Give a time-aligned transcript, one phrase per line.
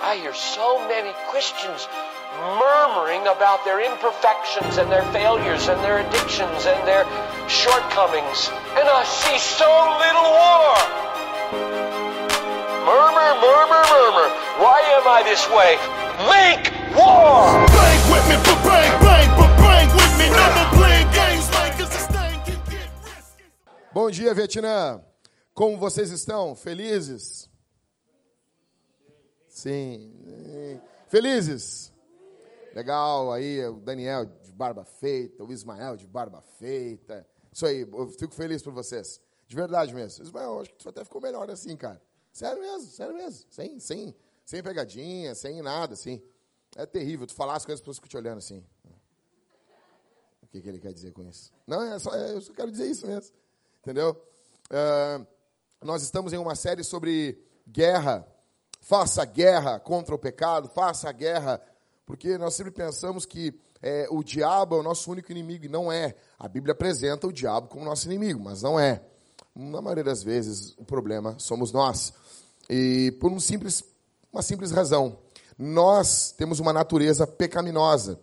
[0.00, 1.88] I hear so many Christians
[2.38, 7.02] murmuring about their imperfections and their failures and their addictions and their
[7.50, 8.46] shortcomings.
[8.78, 9.66] And I see so
[9.98, 10.78] little war.
[12.86, 14.28] Murmur, murmur, murmur.
[14.62, 15.74] Why am I this way?
[16.30, 17.58] Make war!
[17.66, 20.30] Bang with me, but bang, bang, but bang with me.
[20.30, 23.44] Never playing games like it's a thing can get risky.
[23.92, 25.02] Bom dia, Vietnã.
[25.54, 26.54] Como vocês estão?
[26.54, 27.47] Felizes?
[29.58, 30.12] Sim.
[31.08, 31.92] Felizes?
[32.72, 33.32] Legal.
[33.32, 37.26] Aí o Daniel de barba feita, o Ismael de barba feita.
[37.52, 39.20] Isso aí, eu fico feliz por vocês.
[39.48, 40.22] De verdade mesmo.
[40.22, 42.00] Ismael, acho que tu até ficou melhor assim, cara.
[42.32, 43.46] Sério mesmo, sério mesmo.
[43.50, 46.22] Sem, sem, sem pegadinha, sem nada, assim.
[46.76, 47.26] É terrível.
[47.26, 48.64] Tu falar as coisas, as pessoas ficam te olhando assim.
[50.40, 51.52] O que, que ele quer dizer com isso?
[51.66, 53.34] Não, é só, é, eu só quero dizer isso mesmo.
[53.80, 54.16] Entendeu?
[54.70, 55.26] Ah,
[55.82, 58.24] nós estamos em uma série sobre guerra.
[58.88, 61.60] Faça guerra contra o pecado, faça guerra,
[62.06, 65.92] porque nós sempre pensamos que é, o diabo é o nosso único inimigo, e não
[65.92, 66.14] é.
[66.38, 69.02] A Bíblia apresenta o diabo como nosso inimigo, mas não é.
[69.54, 72.14] Na maioria das vezes, o problema somos nós.
[72.66, 73.84] E por um simples,
[74.32, 75.18] uma simples razão.
[75.58, 78.18] Nós temos uma natureza pecaminosa.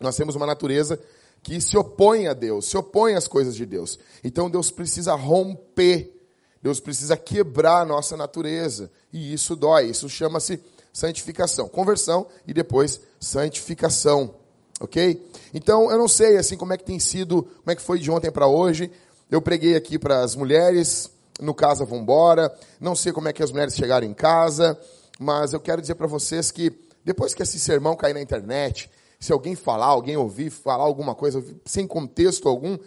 [0.00, 0.98] Nós temos uma natureza
[1.42, 3.98] que se opõe a Deus, se opõe às coisas de Deus.
[4.24, 6.21] Então Deus precisa romper,
[6.62, 8.90] Deus precisa quebrar a nossa natureza.
[9.12, 10.60] E isso dói, isso chama-se
[10.92, 11.68] santificação.
[11.68, 14.34] Conversão e depois santificação.
[14.80, 15.28] Ok?
[15.52, 18.10] Então eu não sei assim como é que tem sido, como é que foi de
[18.10, 18.90] ontem para hoje.
[19.30, 21.10] Eu preguei aqui para as mulheres,
[21.40, 22.52] no Casa Vambora.
[22.80, 24.78] Não sei como é que as mulheres chegaram em casa,
[25.18, 26.72] mas eu quero dizer para vocês que
[27.04, 28.88] depois que esse sermão cair na internet,
[29.18, 32.78] se alguém falar, alguém ouvir, falar alguma coisa sem contexto algum,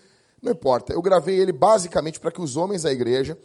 [0.42, 0.94] não importa.
[0.94, 3.38] Eu gravei ele basicamente para que os homens da igreja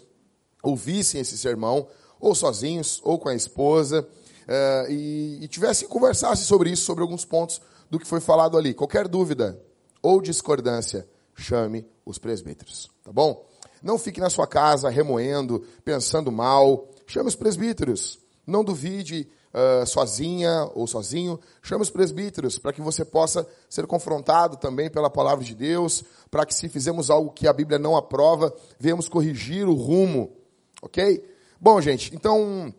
[0.62, 1.86] ouvissem esse sermão,
[2.18, 4.06] ou sozinhos, ou com a esposa,
[4.46, 8.74] eh, e, e tivessem conversassem sobre isso, sobre alguns pontos do que foi falado ali.
[8.74, 9.60] Qualquer dúvida
[10.02, 13.46] ou discordância, chame os presbíteros, tá bom?
[13.82, 16.88] Não fique na sua casa remoendo, pensando mal.
[17.06, 18.18] Chame os presbíteros.
[18.46, 21.38] Não duvide ah, sozinha ou sozinho.
[21.62, 26.46] Chame os presbíteros para que você possa ser confrontado também pela palavra de Deus, para
[26.46, 30.32] que se fizermos algo que a Bíblia não aprova, venhamos corrigir o rumo.
[30.80, 31.24] Ok?
[31.60, 32.74] Bom, gente, então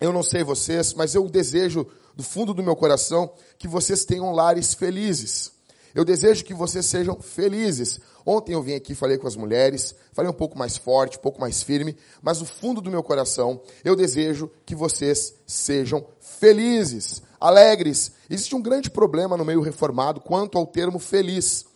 [0.00, 4.32] eu não sei vocês, mas eu desejo do fundo do meu coração que vocês tenham
[4.32, 5.52] lares felizes.
[5.94, 8.00] Eu desejo que vocês sejam felizes.
[8.26, 11.40] Ontem eu vim aqui, falei com as mulheres, falei um pouco mais forte, um pouco
[11.40, 18.12] mais firme, mas do fundo do meu coração, eu desejo que vocês sejam felizes, alegres.
[18.28, 21.66] Existe um grande problema no meio reformado quanto ao termo feliz.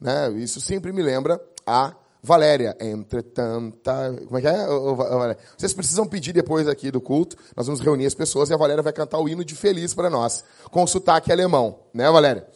[0.00, 0.32] Né?
[0.38, 2.76] Isso sempre me lembra a Valéria.
[2.80, 4.14] Entretanta.
[4.26, 4.66] Como é que é?
[4.66, 5.38] Valéria?
[5.56, 7.36] Vocês precisam pedir depois aqui do culto.
[7.56, 10.10] Nós vamos reunir as pessoas e a Valéria vai cantar o hino de feliz para
[10.10, 11.78] nós, com sotaque alemão.
[11.94, 12.46] Né, Valéria?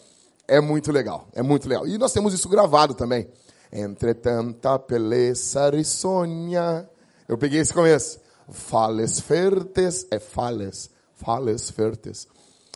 [0.47, 1.87] É muito legal, é muito legal.
[1.87, 3.29] E nós temos isso gravado também.
[3.73, 6.89] Entre tanta beleza risonha.
[7.27, 8.21] Eu peguei esse começo.
[8.49, 12.29] Fales fertes, é fales, fales fertes.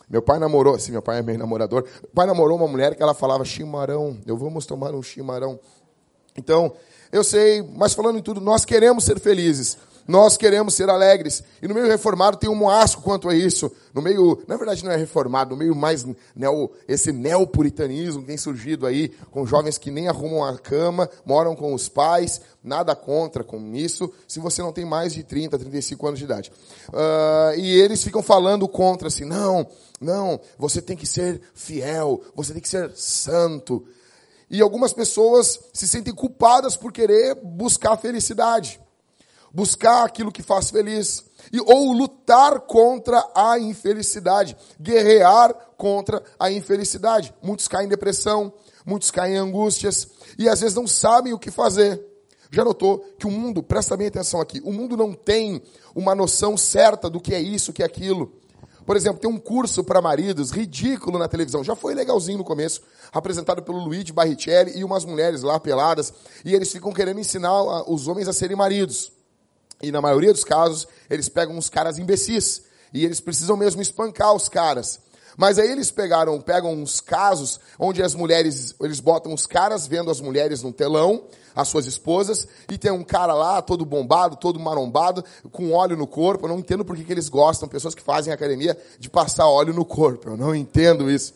[0.09, 1.83] Meu pai namorou, assim, meu pai é meio namorador.
[1.83, 4.17] Meu pai namorou uma mulher que ela falava chimarrão.
[4.25, 5.59] Eu vamos tomar um chimarrão.
[6.39, 6.73] Então,
[7.11, 9.77] eu sei, mas falando em tudo, nós queremos ser felizes.
[10.07, 11.43] Nós queremos ser alegres.
[11.61, 13.71] E no meio reformado tem um moasco quanto a isso.
[13.93, 16.03] No meio, na verdade não é reformado, no meio mais
[16.35, 21.55] neo, esse neopuritanismo que tem surgido aí, com jovens que nem arrumam a cama, moram
[21.55, 26.07] com os pais, nada contra com isso, se você não tem mais de 30, 35
[26.07, 26.51] anos de idade.
[26.91, 29.67] Ah, e eles ficam falando contra, assim, não,
[30.01, 33.85] não, você tem que ser fiel, você tem que ser santo.
[34.49, 38.79] E algumas pessoas se sentem culpadas por querer buscar felicidade
[39.53, 47.33] buscar aquilo que faz feliz, e, ou lutar contra a infelicidade, guerrear contra a infelicidade.
[47.41, 48.53] Muitos caem em depressão,
[48.85, 52.05] muitos caem em angústias, e às vezes não sabem o que fazer.
[52.51, 55.61] Já notou que o mundo, presta bem atenção aqui, o mundo não tem
[55.95, 58.33] uma noção certa do que é isso, o que é aquilo.
[58.89, 61.63] Por exemplo, tem um curso para maridos ridículo na televisão.
[61.63, 62.81] Já foi legalzinho no começo,
[63.11, 66.11] apresentado pelo Luigi Barrichelli e umas mulheres lá peladas,
[66.43, 69.11] e eles ficam querendo ensinar ah, os homens a serem maridos.
[69.79, 72.63] E na maioria dos casos, eles pegam uns caras imbecis.
[72.91, 74.99] E eles precisam mesmo espancar os caras.
[75.39, 80.11] Mas aí eles pegaram, pegam uns casos onde as mulheres, eles botam os caras vendo
[80.11, 81.23] as mulheres no telão,
[81.55, 86.05] as suas esposas, e tem um cara lá, todo bombado, todo marombado, com óleo no
[86.05, 86.43] corpo.
[86.43, 89.85] Eu não entendo por que, eles gostam, pessoas que fazem academia, de passar óleo no
[89.85, 90.27] corpo.
[90.27, 91.33] Eu não entendo isso.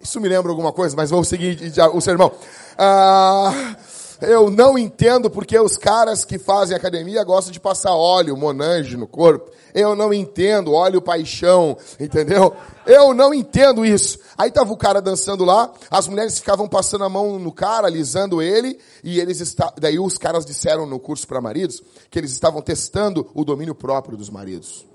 [0.00, 2.32] Isso me lembra alguma coisa, mas vamos seguir o sermão.
[2.76, 3.76] Ah,
[4.22, 9.06] Eu não entendo porque os caras que fazem academia gostam de passar óleo, monange no
[9.06, 9.50] corpo.
[9.74, 12.54] Eu não entendo, óleo paixão, entendeu?
[12.86, 14.20] Eu não entendo isso.
[14.38, 18.40] Aí tava o cara dançando lá, as mulheres ficavam passando a mão no cara, alisando
[18.40, 22.62] ele, e eles está, daí os caras disseram no curso para maridos que eles estavam
[22.62, 24.86] testando o domínio próprio dos maridos.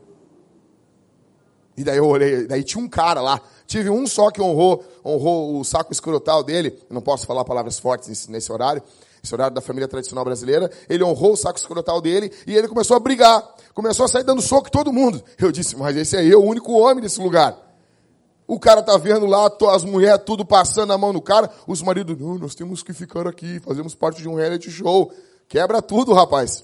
[1.75, 5.59] E daí eu olhei, daí tinha um cara lá, tive um só que honrou, honrou
[5.59, 8.81] o saco escrotal dele, não posso falar palavras fortes nesse, nesse horário,
[9.23, 12.95] esse horário da família tradicional brasileira, ele honrou o saco escrotal dele e ele começou
[12.95, 13.43] a brigar.
[13.73, 15.23] Começou a sair dando soco em todo mundo.
[15.37, 17.57] Eu disse, mas esse é o único homem desse lugar.
[18.47, 22.17] O cara tá vendo lá, as mulheres tudo passando a mão no cara, os maridos,
[22.17, 25.11] não, nós temos que ficar aqui, fazemos parte de um reality show.
[25.49, 26.63] Quebra tudo, rapaz.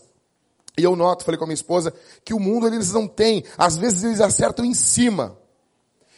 [0.77, 3.77] E eu noto, falei com a minha esposa, que o mundo eles não tem, às
[3.77, 5.38] vezes eles acertam em cima.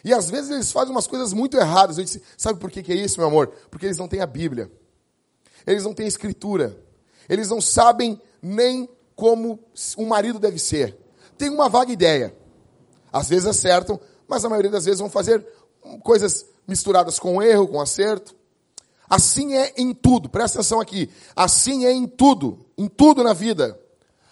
[0.03, 1.97] E às vezes eles fazem umas coisas muito erradas.
[1.97, 3.51] Eu disse, sabe por que, que é isso, meu amor?
[3.71, 4.71] Porque eles não têm a Bíblia
[5.65, 6.77] eles não têm escritura,
[7.27, 9.59] eles não sabem nem como
[9.97, 10.97] um marido deve ser.
[11.37, 12.35] Tem uma vaga ideia.
[13.11, 15.45] Às vezes acertam, mas a maioria das vezes vão fazer
[16.03, 18.35] coisas misturadas com erro, com acerto.
[19.09, 21.09] Assim é em tudo, presta atenção aqui.
[21.35, 23.79] Assim é em tudo, em tudo na vida.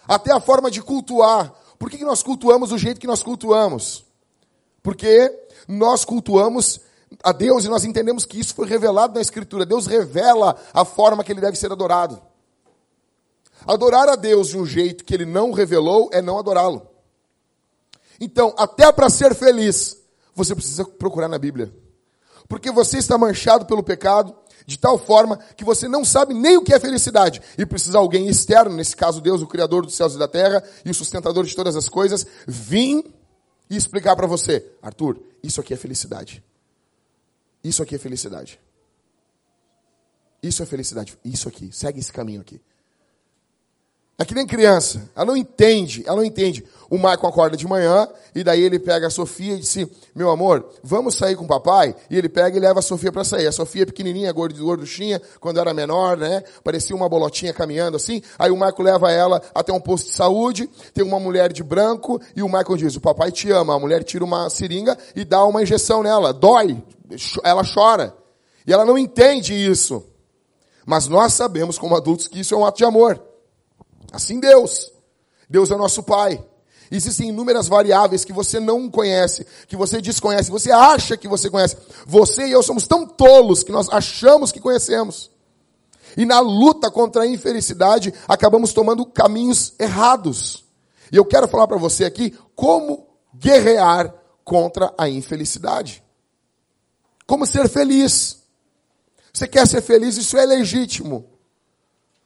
[0.06, 1.54] Até a forma de cultuar.
[1.78, 4.04] Por que, nós cultuamos do jeito que nós cultuamos?
[4.82, 5.32] Porque
[5.66, 6.80] nós cultuamos
[7.22, 9.66] a Deus e nós entendemos que isso foi revelado na Escritura.
[9.66, 12.20] Deus revela a forma que ele deve ser adorado.
[13.66, 16.86] Adorar a Deus de um jeito que ele não revelou é não adorá-lo.
[18.20, 19.96] Então, até para ser feliz,
[20.34, 21.74] você precisa procurar na Bíblia.
[22.48, 24.34] Porque você está manchado pelo pecado
[24.66, 28.28] de tal forma que você não sabe nem o que é felicidade e precisa alguém
[28.28, 31.54] externo, nesse caso Deus, o criador dos céus e da terra e o sustentador de
[31.54, 33.04] todas as coisas, vir
[33.68, 36.42] e explicar para você, Arthur, isso aqui é felicidade.
[37.64, 38.60] Isso aqui é felicidade.
[40.42, 41.18] Isso é felicidade.
[41.24, 41.72] Isso aqui.
[41.72, 42.60] Segue esse caminho aqui.
[44.16, 45.10] É que nem criança.
[45.16, 46.04] Ela não entende.
[46.06, 46.64] Ela não entende.
[46.88, 49.76] O Michael acorda de manhã e daí ele pega a Sofia e diz:
[50.14, 51.96] Meu amor, vamos sair com o papai?
[52.08, 53.48] E ele pega e leva a Sofia para sair.
[53.48, 56.44] A Sofia é pequenininha, gorduchinha, quando era menor, né?
[56.62, 58.22] Parecia uma bolotinha caminhando assim.
[58.38, 60.70] Aí o Michael leva ela até um posto de saúde.
[60.92, 63.74] Tem uma mulher de branco e o Michael diz: O papai te ama.
[63.74, 66.32] A mulher tira uma seringa e dá uma injeção nela.
[66.32, 66.80] Dói
[67.42, 68.14] ela chora.
[68.64, 70.04] E ela não entende isso.
[70.86, 73.20] Mas nós sabemos, como adultos, que isso é um ato de amor.
[74.14, 74.92] Assim Deus.
[75.48, 76.42] Deus é nosso Pai.
[76.90, 81.76] Existem inúmeras variáveis que você não conhece, que você desconhece, você acha que você conhece.
[82.06, 85.30] Você e eu somos tão tolos que nós achamos que conhecemos.
[86.16, 90.64] E na luta contra a infelicidade, acabamos tomando caminhos errados.
[91.10, 94.14] E eu quero falar para você aqui como guerrear
[94.44, 96.04] contra a infelicidade.
[97.26, 98.42] Como ser feliz.
[99.32, 100.16] Você quer ser feliz?
[100.16, 101.26] Isso é legítimo.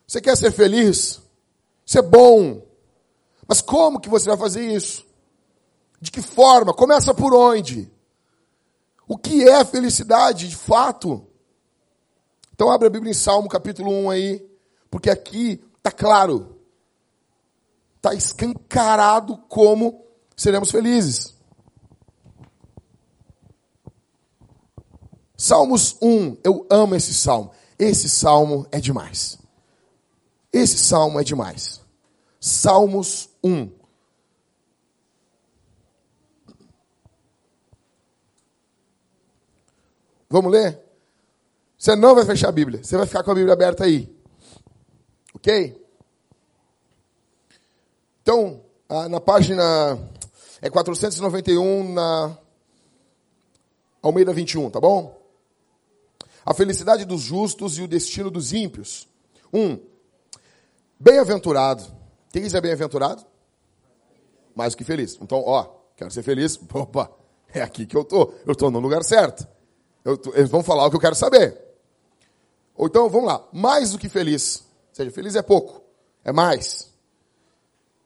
[0.07, 1.21] Você quer ser feliz?
[1.89, 2.61] Isso é bom.
[3.47, 5.07] Mas como que você vai fazer isso?
[5.99, 6.75] De que forma?
[6.75, 7.91] Começa por onde?
[9.09, 11.27] O que é felicidade de fato?
[12.53, 14.51] Então abre a Bíblia em Salmo capítulo 1 aí,
[14.91, 16.59] porque aqui está claro.
[17.97, 20.05] Está escancarado como
[20.37, 21.35] seremos felizes.
[25.39, 27.51] Salmos 1, eu amo esse salmo.
[27.79, 29.39] Esse salmo é demais.
[30.59, 31.81] Esse salmo é demais.
[32.41, 33.71] Salmos 1.
[40.31, 40.83] Vamos ler?
[41.77, 44.15] Você não vai fechar a Bíblia, você vai ficar com a Bíblia aberta aí.
[45.35, 45.87] Ok?
[48.23, 49.63] Então, ah, na página
[50.61, 52.37] é 491 na
[54.03, 55.19] Almeida 21, tá bom?
[56.49, 59.07] a felicidade dos justos e o destino dos ímpios.
[59.53, 59.79] Um,
[60.99, 61.85] bem-aventurado.
[62.31, 63.25] Quem diz é bem-aventurado?
[64.55, 65.19] Mais do que feliz.
[65.21, 66.59] Então, ó, quero ser feliz.
[66.73, 67.11] Opa,
[67.53, 68.33] é aqui que eu tô.
[68.47, 69.47] Eu estou no lugar certo.
[70.03, 71.57] Tô, eles vão falar o que eu quero saber.
[72.75, 73.47] Ou então, vamos lá.
[73.53, 74.65] Mais do que feliz.
[74.91, 75.83] Ou seja, feliz é pouco.
[76.25, 76.93] É mais.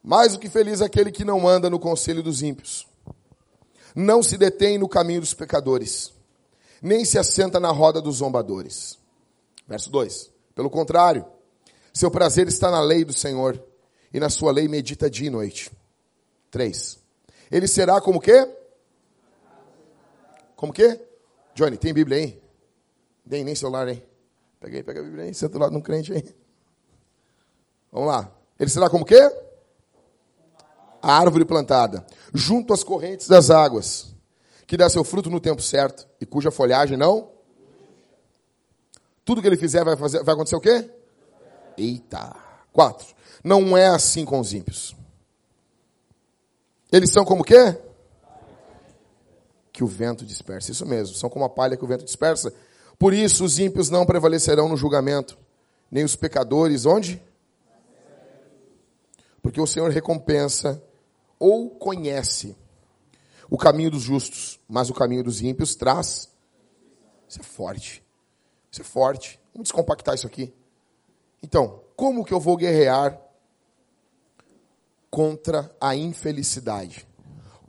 [0.03, 2.87] Mais do que feliz é aquele que não anda no conselho dos ímpios.
[3.95, 6.13] Não se detém no caminho dos pecadores
[6.83, 8.99] nem se assenta na roda dos zombadores.
[9.69, 10.31] Verso 2.
[10.53, 11.25] Pelo contrário,
[11.93, 13.63] seu prazer está na lei do Senhor,
[14.13, 15.71] e na sua lei medita dia e noite.
[16.51, 16.99] 3.
[17.51, 18.49] Ele será como quê?
[20.55, 21.01] Como quê?
[21.55, 22.43] Johnny, tem Bíblia aí?
[23.29, 24.03] Tem nem celular, hein?
[24.61, 26.35] Peguei, pega a Bíblia aí, senta do lado de um crente aí.
[27.91, 28.33] Vamos lá.
[28.59, 29.21] Ele será como quê?
[31.01, 34.13] A árvore plantada, junto às correntes das águas
[34.67, 37.31] que dá seu fruto no tempo certo e cuja folhagem não.
[39.25, 40.89] Tudo que ele fizer vai, fazer, vai acontecer o quê?
[41.77, 42.35] Eita.
[42.73, 43.07] Quatro.
[43.43, 44.97] Não é assim com os ímpios.
[46.91, 47.77] Eles são como o quê?
[49.73, 50.71] Que o vento dispersa.
[50.71, 52.53] Isso mesmo, são como a palha que o vento dispersa.
[52.99, 55.37] Por isso os ímpios não prevalecerão no julgamento,
[55.91, 57.21] nem os pecadores, onde?
[59.43, 60.83] Porque o Senhor recompensa
[61.39, 62.57] ou conhece
[63.51, 66.31] o caminho dos justos, mas o caminho dos ímpios traz.
[67.29, 68.03] Isso é forte.
[68.71, 69.41] Isso é forte.
[69.53, 70.55] Vamos descompactar isso aqui.
[71.43, 73.21] Então, como que eu vou guerrear
[75.11, 77.07] contra a infelicidade?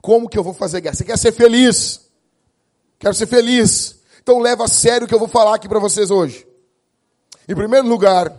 [0.00, 0.94] Como que eu vou fazer guerra?
[0.94, 2.10] Você quer ser feliz?
[2.98, 4.00] Quero ser feliz.
[4.22, 6.46] Então leva a sério o que eu vou falar aqui para vocês hoje.
[7.48, 8.34] Em primeiro lugar,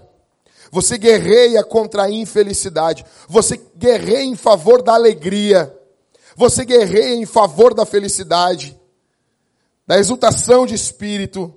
[0.72, 3.06] você guerreia contra a infelicidade.
[3.28, 5.76] Você guerreia em favor da alegria.
[6.36, 8.78] Você guerreia em favor da felicidade,
[9.88, 11.54] da exultação de espírito.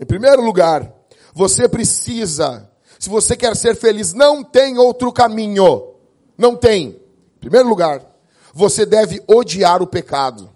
[0.00, 0.92] Em primeiro lugar,
[1.34, 2.67] você precisa,
[2.98, 5.94] se você quer ser feliz, não tem outro caminho.
[6.36, 7.00] Não tem.
[7.36, 8.04] Em primeiro lugar,
[8.52, 10.50] você deve odiar o pecado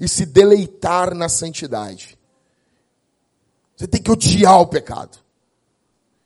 [0.00, 2.18] e se deleitar na santidade.
[3.76, 5.18] Você tem que odiar o pecado.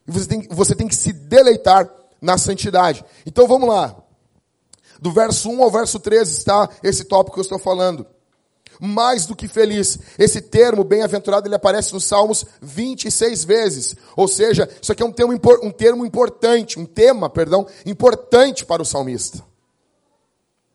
[0.06, 1.88] E você tem, você tem que se deleitar
[2.20, 3.04] na santidade.
[3.24, 3.96] Então vamos lá.
[5.00, 8.06] Do verso 1 ao verso 13 está esse tópico que eu estou falando.
[8.80, 9.98] Mais do que feliz.
[10.18, 13.96] Esse termo, bem-aventurado, ele aparece nos Salmos 26 vezes.
[14.16, 18.82] Ou seja, isso aqui é um termo, um termo importante, um tema, perdão, importante para
[18.82, 19.44] o salmista.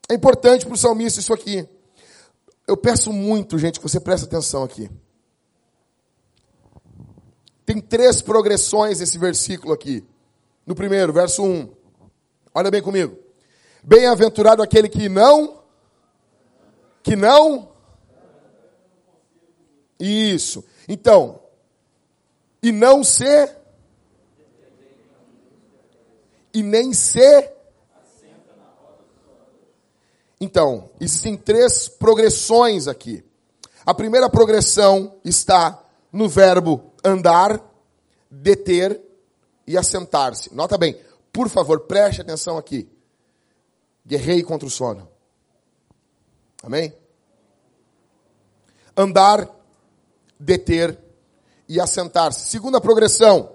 [0.08, 1.68] É importante para o salmista isso aqui.
[2.66, 4.90] Eu peço muito, gente, que você preste atenção aqui.
[7.64, 10.04] Tem três progressões esse versículo aqui.
[10.66, 11.68] No primeiro, verso 1.
[12.52, 13.16] Olha bem comigo.
[13.82, 15.62] Bem-aventurado aquele que não,
[17.02, 17.69] que não.
[20.00, 20.64] Isso.
[20.88, 21.40] Então,
[22.62, 23.56] e não ser,
[26.52, 27.52] e nem ser.
[30.40, 33.22] Então, existem três progressões aqui.
[33.84, 37.62] A primeira progressão está no verbo andar,
[38.30, 39.00] deter
[39.66, 40.54] e assentar-se.
[40.54, 40.98] Nota bem,
[41.30, 42.88] por favor, preste atenção aqui.
[44.06, 45.08] Guerreie contra o sono.
[46.62, 46.94] Amém?
[48.96, 49.48] Andar,
[50.40, 50.98] deter
[51.68, 52.48] e assentar-se.
[52.48, 53.52] Segunda progressão: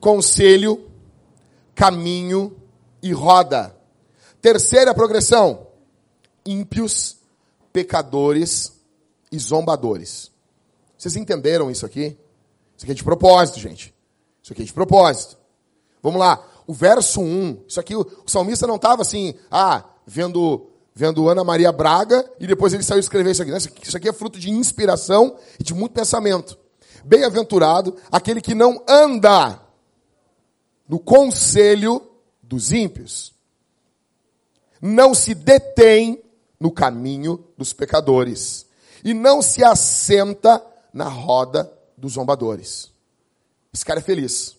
[0.00, 0.90] conselho,
[1.74, 2.54] caminho
[3.02, 3.74] e roda.
[4.42, 5.68] Terceira progressão:
[6.44, 7.16] ímpios,
[7.72, 8.72] pecadores
[9.32, 10.30] e zombadores.
[10.98, 12.18] Vocês entenderam isso aqui?
[12.76, 13.94] Isso aqui é de propósito, gente.
[14.42, 15.38] Isso aqui é de propósito.
[16.02, 17.64] Vamos lá o verso 1.
[17.68, 22.72] Isso aqui, o, salmista não estava assim, ah, vendo, vendo Ana Maria Braga e depois
[22.72, 23.50] ele saiu escrever isso aqui.
[23.50, 26.56] Isso aqui, isso aqui é fruto de inspiração e de muito pensamento.
[27.04, 29.60] Bem-aventurado aquele que não anda
[30.88, 32.00] no conselho
[32.42, 33.34] dos ímpios,
[34.80, 36.22] não se detém
[36.60, 38.66] no caminho dos pecadores
[39.02, 42.92] e não se assenta na roda dos zombadores.
[43.72, 44.56] Esse cara é feliz.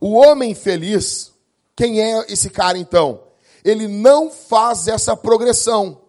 [0.00, 1.32] O homem feliz,
[1.76, 3.27] quem é esse cara então?
[3.64, 6.00] Ele não faz essa progressão.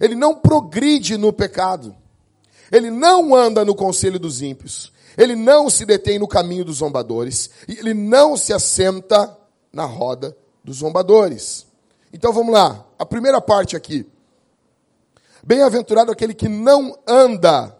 [0.00, 1.94] Ele não progride no pecado.
[2.70, 4.92] Ele não anda no conselho dos ímpios.
[5.16, 7.50] Ele não se detém no caminho dos zombadores.
[7.68, 9.36] Ele não se assenta
[9.72, 11.66] na roda dos zombadores.
[12.12, 12.84] Então vamos lá.
[12.98, 14.06] A primeira parte aqui.
[15.42, 17.76] Bem-aventurado aquele que não anda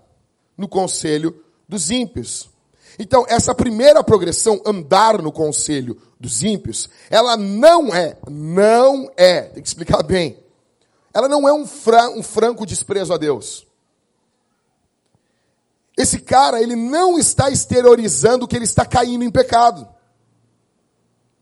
[0.57, 2.51] no conselho dos ímpios.
[2.99, 9.63] Então, essa primeira progressão, andar no conselho dos ímpios, ela não é, não é, tem
[9.63, 10.43] que explicar bem,
[11.13, 13.67] ela não é um, fran, um franco desprezo a Deus.
[15.97, 19.89] Esse cara, ele não está exteriorizando que ele está caindo em pecado.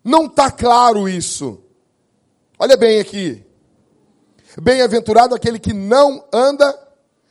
[0.04, 1.62] Não está claro isso.
[2.58, 3.44] Olha bem aqui.
[4.60, 6.78] Bem-aventurado aquele que não anda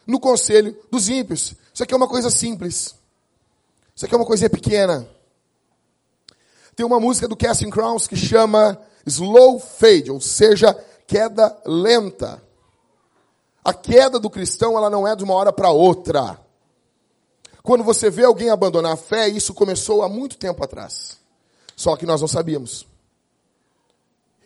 [0.08, 1.54] no conselho dos ímpios.
[1.72, 2.96] Isso aqui é uma coisa simples.
[3.96, 5.08] Isso aqui é uma coisinha pequena.
[6.76, 10.74] Tem uma música do Casting Crowns que chama Slow Fade, ou seja,
[11.06, 12.42] queda lenta.
[13.64, 16.40] A queda do cristão, ela não é de uma hora para outra.
[17.62, 21.20] Quando você vê alguém abandonar a fé, isso começou há muito tempo atrás.
[21.76, 22.88] Só que nós não sabíamos.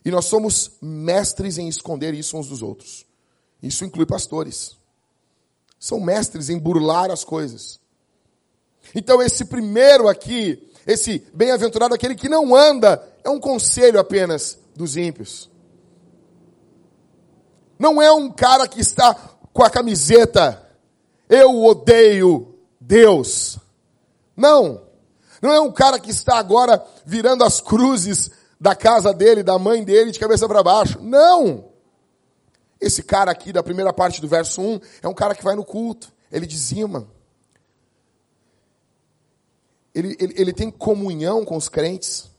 [0.04, 3.06] E nós somos mestres em esconder isso uns dos outros.
[3.64, 4.76] Isso inclui pastores.
[5.80, 7.80] São mestres em burlar as coisas.
[8.96, 14.96] Então, esse primeiro aqui, esse bem-aventurado, aquele que não anda, é um conselho apenas dos
[14.96, 15.52] ímpios.
[17.78, 19.14] Não é um cara que está
[19.52, 20.66] com a camiseta,
[21.28, 23.60] eu odeio Deus.
[24.36, 24.82] Não.
[25.42, 29.84] Não é um cara que está agora virando as cruzes da casa dele, da mãe
[29.84, 31.00] dele, de cabeça para baixo.
[31.02, 31.66] Não!
[32.80, 35.66] Esse cara aqui, da primeira parte do verso 1, é um cara que vai no
[35.66, 37.08] culto, ele dizima.
[39.96, 42.30] Ele, ele, ele tem comunhão com os crentes.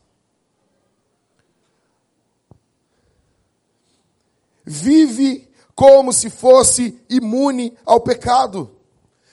[4.62, 8.70] Vive como se fosse imune ao pecado.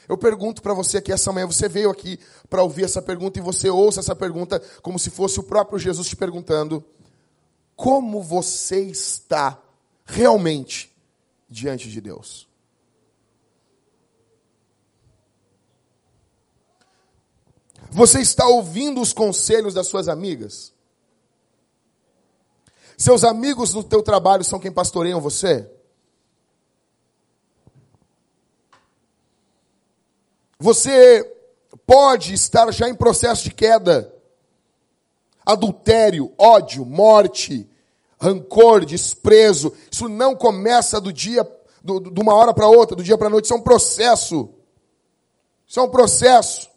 [0.07, 2.17] Eu pergunto para você aqui essa manhã, você veio aqui
[2.49, 6.07] para ouvir essa pergunta e você ouça essa pergunta como se fosse o próprio Jesus
[6.07, 6.83] te perguntando:
[7.75, 9.61] como você está
[10.05, 10.93] realmente
[11.49, 12.47] diante de Deus?
[17.93, 20.73] Você está ouvindo os conselhos das suas amigas?
[22.97, 25.69] Seus amigos no teu trabalho são quem pastoreiam você?
[30.57, 31.23] Você
[31.85, 34.11] pode estar já em processo de queda.
[35.45, 37.69] Adultério, ódio, morte,
[38.19, 39.71] rancor, desprezo.
[39.91, 41.47] Isso não começa do dia,
[41.83, 43.45] do, de uma hora para outra, do dia para a noite.
[43.45, 44.49] Isso é um processo.
[45.67, 46.72] Isso é um processo.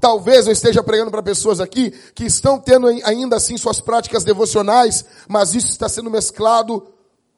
[0.00, 5.04] Talvez eu esteja pregando para pessoas aqui que estão tendo ainda assim suas práticas devocionais,
[5.28, 6.94] mas isso está sendo mesclado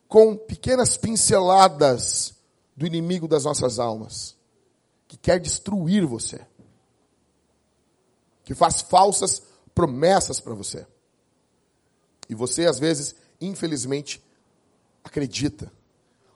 [0.06, 2.34] com pequenas pinceladas
[2.76, 4.36] do inimigo das nossas almas,
[5.08, 6.40] que quer destruir você,
[8.44, 9.42] que faz falsas
[9.74, 10.86] promessas para você.
[12.28, 14.22] E você, às vezes, infelizmente,
[15.02, 15.72] acredita,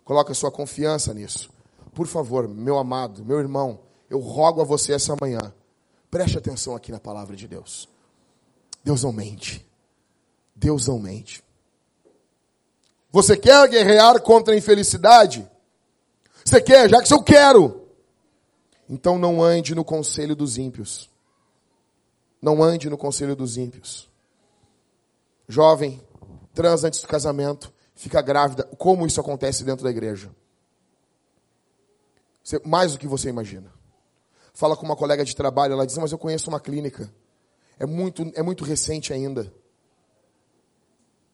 [0.04, 1.50] coloca sua confiança nisso.
[1.92, 5.52] Por favor, meu amado, meu irmão, eu rogo a você essa manhã
[6.14, 7.88] Preste atenção aqui na palavra de Deus.
[8.84, 9.66] Deus não mente.
[10.54, 11.42] Deus não mente.
[13.10, 15.44] Você quer guerrear contra a infelicidade?
[16.44, 16.88] Você quer?
[16.88, 17.88] Já que eu quero.
[18.88, 21.10] Então não ande no conselho dos ímpios.
[22.40, 24.08] Não ande no conselho dos ímpios.
[25.48, 26.00] Jovem,
[26.54, 28.62] transa antes do casamento, fica grávida.
[28.78, 30.30] Como isso acontece dentro da igreja?
[32.64, 33.74] Mais do que você imagina
[34.54, 37.12] fala com uma colega de trabalho, ela diz, mas eu conheço uma clínica.
[37.78, 39.52] É muito, é muito recente ainda.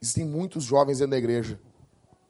[0.00, 1.61] Existem muitos jovens dentro da igreja.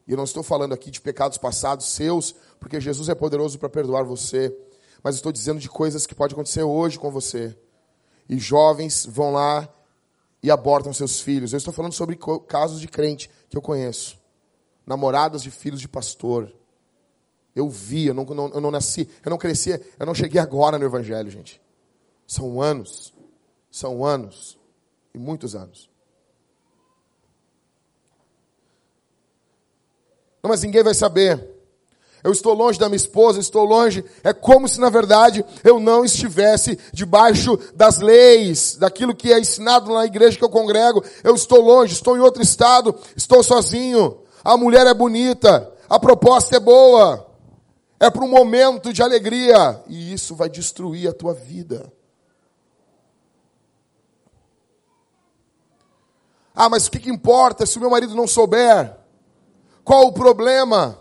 [0.07, 3.68] E eu não estou falando aqui de pecados passados seus, porque Jesus é poderoso para
[3.68, 4.55] perdoar você.
[5.03, 7.57] Mas estou dizendo de coisas que pode acontecer hoje com você.
[8.29, 9.72] E jovens vão lá
[10.42, 11.53] e abortam seus filhos.
[11.53, 14.18] Eu estou falando sobre casos de crente que eu conheço.
[14.85, 16.53] Namoradas de filhos de pastor.
[17.54, 20.78] Eu vi, eu não, não, eu não nasci, eu não cresci, eu não cheguei agora
[20.78, 21.60] no Evangelho, gente.
[22.26, 23.12] São anos,
[23.70, 24.58] são anos,
[25.12, 25.90] e muitos anos.
[30.42, 31.58] Não, mas ninguém vai saber.
[32.22, 34.04] Eu estou longe da minha esposa, estou longe.
[34.22, 39.92] É como se, na verdade, eu não estivesse debaixo das leis, daquilo que é ensinado
[39.92, 41.02] na igreja que eu congrego.
[41.24, 44.20] Eu estou longe, estou em outro estado, estou sozinho.
[44.44, 47.30] A mulher é bonita, a proposta é boa
[48.00, 51.92] é para um momento de alegria, e isso vai destruir a tua vida.
[56.54, 58.96] Ah, mas o que, que importa se o meu marido não souber?
[59.84, 60.98] Qual o problema?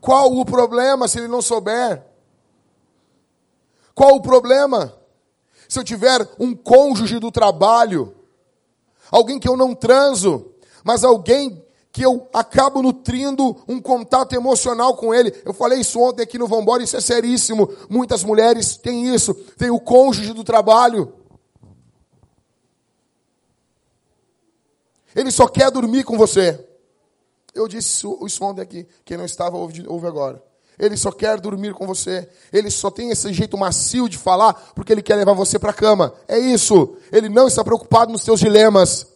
[0.00, 2.02] Qual o problema se ele não souber?
[3.94, 4.96] Qual o problema?
[5.68, 8.16] Se eu tiver um cônjuge do trabalho,
[9.10, 11.65] alguém que eu não transo, mas alguém
[11.96, 15.32] que eu acabo nutrindo um contato emocional com ele.
[15.46, 17.72] Eu falei isso ontem aqui no Vambora, isso é seríssimo.
[17.88, 19.32] Muitas mulheres têm isso.
[19.56, 21.10] Tem o cônjuge do trabalho.
[25.14, 26.62] Ele só quer dormir com você.
[27.54, 28.86] Eu disse isso ontem aqui.
[29.02, 30.42] Quem não estava, ouve, ouve agora.
[30.78, 32.28] Ele só quer dormir com você.
[32.52, 35.72] Ele só tem esse jeito macio de falar porque ele quer levar você para a
[35.72, 36.12] cama.
[36.28, 36.98] É isso.
[37.10, 39.06] Ele não está preocupado nos seus dilemas.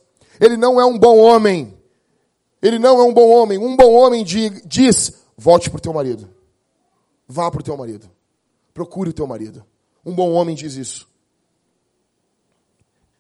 [0.41, 1.79] Ele não é um bom homem.
[2.63, 3.59] Ele não é um bom homem.
[3.59, 6.29] Um bom homem diz: volte para o teu marido.
[7.27, 8.11] Vá para o teu marido.
[8.75, 9.65] Procure o teu marido.
[10.05, 11.09] Um bom homem diz isso.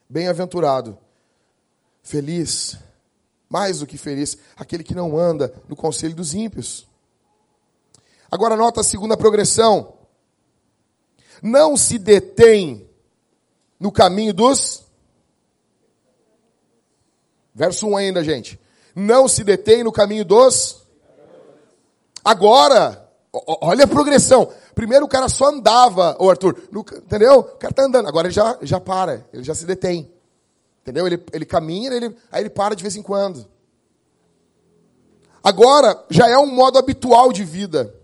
[0.08, 0.98] Bem-aventurado,
[2.02, 2.76] feliz,
[3.48, 6.88] mais do que feliz, aquele que não anda no conselho dos ímpios.
[8.30, 9.94] Agora nota a segunda progressão.
[11.42, 12.88] Não se detém
[13.78, 14.84] no caminho dos.
[17.54, 18.58] Verso 1 ainda, gente
[18.94, 20.86] não se detém no caminho dos.
[22.24, 24.52] Agora, olha a progressão.
[24.74, 27.40] Primeiro o cara só andava, o Arthur, no, entendeu?
[27.40, 30.10] O cara tá andando, agora ele já, já para, ele já se detém.
[30.82, 31.06] Entendeu?
[31.06, 33.46] Ele, ele caminha, ele, aí ele para de vez em quando.
[35.42, 37.94] Agora, já é um modo habitual de vida.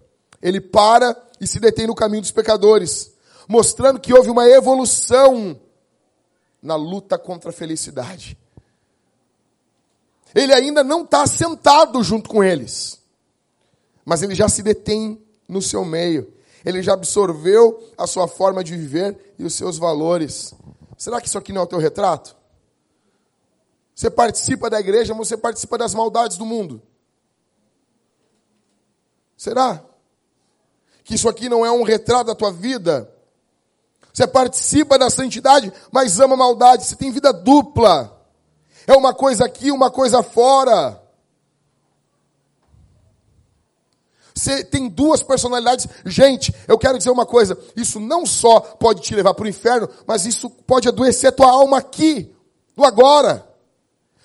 [0.41, 3.13] Ele para e se detém no caminho dos pecadores.
[3.49, 5.59] mostrando que houve uma evolução
[6.61, 8.37] na luta contra a felicidade.
[10.37, 13.01] Ele ainda não está sentado junto com eles,
[14.05, 15.19] mas ele já se detém
[15.49, 16.31] no seu meio.
[16.63, 20.53] Ele já absorveu a sua forma de viver e os seus valores.
[20.99, 22.37] Será que isso aqui não é o teu retrato?
[23.95, 26.83] Você participa da igreja, mas você participa das maldades do mundo.
[29.39, 29.83] Será?
[31.03, 33.11] Que isso aqui não é um retrato da tua vida?
[34.13, 36.85] Você participa da santidade, mas ama a maldade.
[36.85, 38.16] Você tem vida dupla.
[38.87, 41.03] É uma coisa aqui, uma coisa fora.
[44.35, 45.89] Você tem duas personalidades.
[46.05, 49.89] Gente, eu quero dizer uma coisa: isso não só pode te levar para o inferno,
[50.07, 52.31] mas isso pode adoecer a tua alma aqui,
[52.77, 53.49] no agora.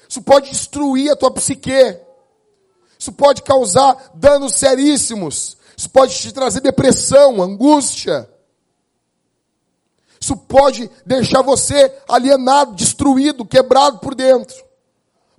[0.07, 1.97] Isso pode destruir a tua psique.
[2.99, 5.57] Isso pode causar danos seríssimos.
[5.75, 8.29] Isso pode te trazer depressão, angústia.
[10.21, 14.55] Isso pode deixar você alienado, destruído, quebrado por dentro.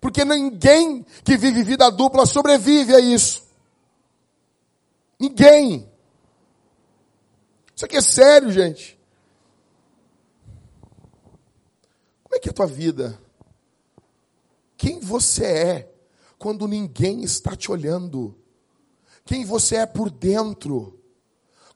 [0.01, 3.45] Porque ninguém que vive vida dupla sobrevive a isso.
[5.21, 5.88] Ninguém.
[7.77, 8.99] Isso aqui é sério, gente.
[12.25, 13.16] Como é que é a tua vida?
[14.77, 15.95] Quem você é
[16.37, 18.37] quando ninguém está te olhando?
[19.25, 20.99] Quem você é por dentro?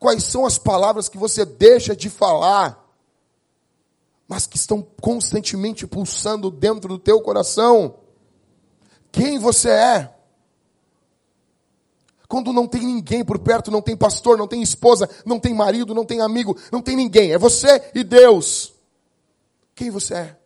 [0.00, 2.85] Quais são as palavras que você deixa de falar?
[4.28, 7.98] Mas que estão constantemente pulsando dentro do teu coração.
[9.12, 10.14] Quem você é?
[12.28, 15.94] Quando não tem ninguém por perto, não tem pastor, não tem esposa, não tem marido,
[15.94, 18.74] não tem amigo, não tem ninguém, é você e Deus.
[19.74, 20.36] Quem você é?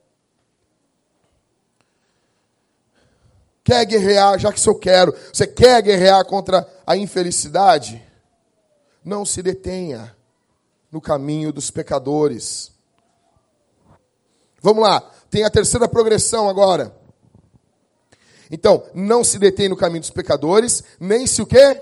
[3.65, 8.05] Quer guerrear, já que eu quero, você quer guerrear contra a infelicidade?
[9.05, 10.15] Não se detenha
[10.91, 12.73] no caminho dos pecadores.
[14.63, 16.95] Vamos lá, tem a terceira progressão agora.
[18.51, 21.81] Então, não se detém no caminho dos pecadores, nem se o quê?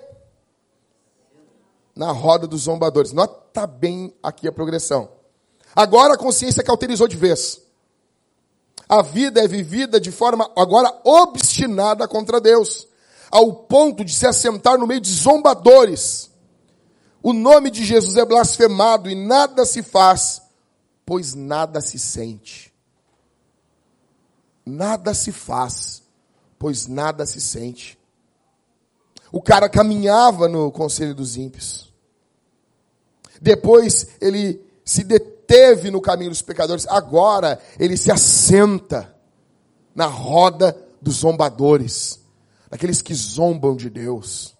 [1.97, 3.13] Na roda dos zombadores.
[3.13, 5.09] Nota bem aqui a progressão.
[5.75, 7.61] Agora a consciência cauterizou de vez.
[8.87, 12.87] A vida é vivida de forma agora obstinada contra Deus,
[13.31, 16.31] ao ponto de se assentar no meio de zombadores.
[17.23, 20.41] O nome de Jesus é blasfemado e nada se faz,
[21.05, 22.68] pois nada se sente
[24.69, 26.03] nada se faz,
[26.59, 27.99] pois nada se sente.
[29.33, 31.93] O cara caminhava no conselho dos ímpios.
[33.41, 36.87] Depois ele se deteve no caminho dos pecadores.
[36.89, 39.15] Agora ele se assenta
[39.95, 42.21] na roda dos zombadores,
[42.71, 44.55] daqueles que zombam de Deus.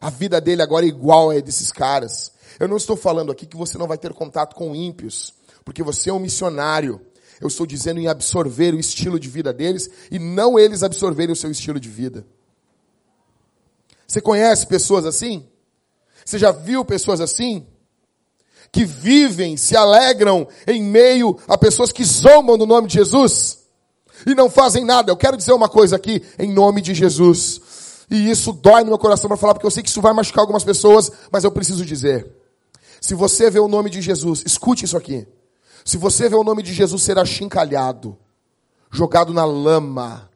[0.00, 2.32] A vida dele agora é igual a desses caras.
[2.58, 6.10] Eu não estou falando aqui que você não vai ter contato com ímpios, porque você
[6.10, 7.00] é um missionário.
[7.40, 11.36] Eu estou dizendo em absorver o estilo de vida deles e não eles absorverem o
[11.36, 12.26] seu estilo de vida.
[14.06, 15.46] Você conhece pessoas assim?
[16.24, 17.66] Você já viu pessoas assim?
[18.72, 23.58] Que vivem, se alegram em meio a pessoas que zombam do nome de Jesus
[24.26, 25.10] e não fazem nada.
[25.10, 27.60] Eu quero dizer uma coisa aqui em nome de Jesus.
[28.10, 30.42] E isso dói no meu coração para falar, porque eu sei que isso vai machucar
[30.42, 32.26] algumas pessoas, mas eu preciso dizer.
[33.00, 35.26] Se você vê o nome de Jesus, escute isso aqui.
[35.86, 38.18] Se você vê o nome de Jesus ser achincalhado,
[38.90, 40.28] jogado na lama,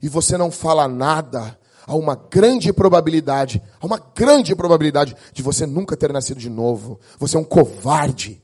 [0.00, 5.66] e você não fala nada, há uma grande probabilidade, há uma grande probabilidade de você
[5.66, 7.00] nunca ter nascido de novo.
[7.18, 8.40] Você é um covarde.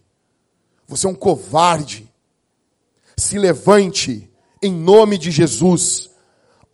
[0.88, 2.12] Você é um covarde.
[3.16, 4.28] Se levante
[4.60, 6.10] em nome de Jesus,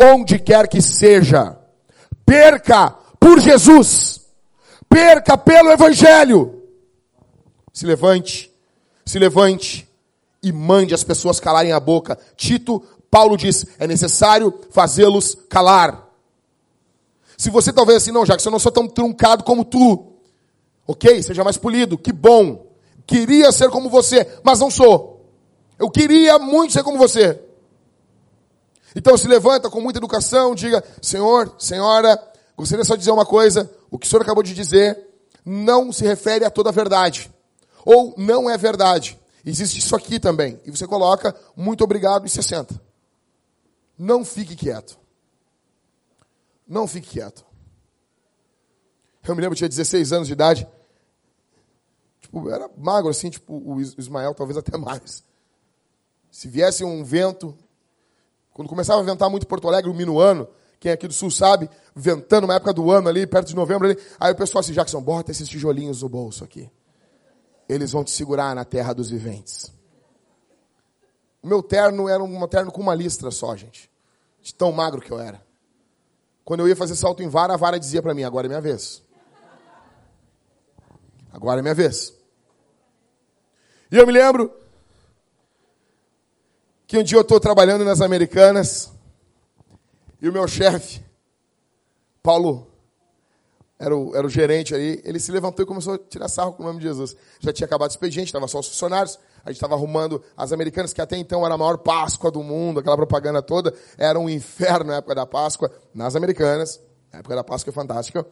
[0.01, 1.59] onde quer que seja.
[2.25, 4.23] Perca por Jesus.
[4.88, 6.62] Perca pelo Evangelho.
[7.75, 8.49] Se levante
[9.04, 9.88] se levante
[10.42, 12.18] e mande as pessoas calarem a boca.
[12.36, 16.08] Tito, Paulo diz, é necessário fazê-los calar.
[17.36, 20.12] Se você talvez assim, não, já que eu não sou tão truncado como tu,
[20.86, 22.66] ok, seja mais polido, que bom.
[23.06, 25.26] Queria ser como você, mas não sou.
[25.78, 27.40] Eu queria muito ser como você.
[28.94, 32.20] Então se levanta com muita educação, diga, Senhor, Senhora,
[32.56, 35.06] gostaria só de dizer uma coisa, o que o Senhor acabou de dizer
[35.44, 37.30] não se refere a toda a verdade.
[37.84, 39.18] Ou não é verdade.
[39.44, 40.60] Existe isso aqui também.
[40.64, 42.80] E você coloca, muito obrigado, e 60.
[43.98, 44.98] Não fique quieto.
[46.66, 47.44] Não fique quieto.
[49.26, 50.66] Eu me lembro, eu tinha 16 anos de idade.
[52.20, 55.24] Tipo, era magro assim, tipo o Ismael, talvez até mais.
[56.30, 57.56] Se viesse um vento,
[58.52, 61.68] quando começava a ventar muito Porto Alegre, o minuano, quem é aqui do sul sabe,
[61.94, 65.02] ventando na época do ano ali, perto de novembro ali, aí o pessoal assim, Jackson,
[65.02, 66.70] bota esses tijolinhos no bolso aqui.
[67.70, 69.72] Eles vão te segurar na terra dos viventes.
[71.42, 73.90] O meu terno era um terno com uma listra só, gente.
[74.42, 75.40] De tão magro que eu era.
[76.44, 78.61] Quando eu ia fazer salto em vara, a vara dizia para mim: agora é minha
[78.61, 79.02] vez.
[81.33, 82.12] Agora é minha vez.
[83.90, 84.52] E eu me lembro
[86.87, 88.90] que um dia eu estou trabalhando nas Americanas
[90.20, 91.02] e o meu chefe,
[92.22, 92.69] Paulo,
[93.80, 96.62] era o, era o gerente aí, ele se levantou e começou a tirar sarro com
[96.62, 97.16] o nome de Jesus.
[97.40, 100.92] Já tinha acabado o expediente, estava só os funcionários, a gente estava arrumando as americanas,
[100.92, 104.90] que até então era a maior Páscoa do mundo, aquela propaganda toda, era um inferno
[104.90, 106.78] na época da Páscoa, nas americanas,
[107.10, 108.26] na época da Páscoa é fantástica.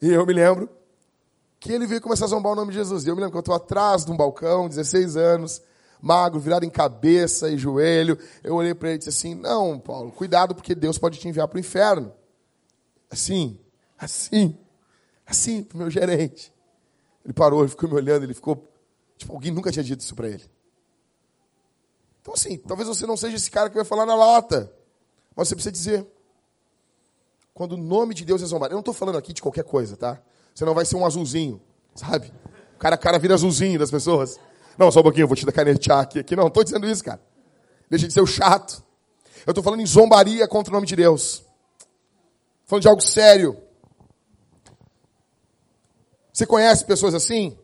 [0.00, 0.70] E eu me lembro
[1.60, 3.04] que ele veio começar a zombar o nome de Jesus.
[3.04, 5.60] E eu me lembro que eu estou atrás de um balcão, 16 anos,
[6.00, 8.18] magro, virado em cabeça e joelho.
[8.42, 11.48] Eu olhei para ele e disse assim: Não, Paulo, cuidado, porque Deus pode te enviar
[11.48, 12.12] para o inferno.
[13.10, 13.58] Assim,
[14.04, 14.56] assim,
[15.26, 16.52] assim, para o meu gerente.
[17.24, 18.70] Ele parou, ele ficou me olhando, ele ficou.
[19.16, 20.44] Tipo, alguém nunca tinha dito isso para ele.
[22.20, 24.72] Então, assim, talvez você não seja esse cara que vai falar na lata,
[25.34, 26.06] mas você precisa dizer.
[27.52, 28.72] Quando o nome de Deus é zombado.
[28.72, 30.20] Eu não estou falando aqui de qualquer coisa, tá?
[30.52, 31.62] Você não vai ser um azulzinho,
[31.94, 32.32] sabe?
[32.74, 34.40] O cara, cara vira azulzinho das pessoas.
[34.76, 36.18] Não, só um pouquinho, eu vou te dar canetear aqui.
[36.18, 36.34] aqui.
[36.34, 37.20] Não, não estou dizendo isso, cara.
[37.88, 38.82] Deixa de ser o chato.
[39.46, 41.44] Eu estou falando em zombaria contra o nome de Deus.
[42.66, 43.56] Falando de algo sério.
[46.34, 47.56] Você conhece pessoas assim?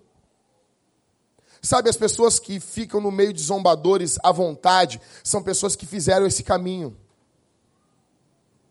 [1.60, 6.24] Sabe, as pessoas que ficam no meio de zombadores à vontade são pessoas que fizeram
[6.24, 6.96] esse caminho.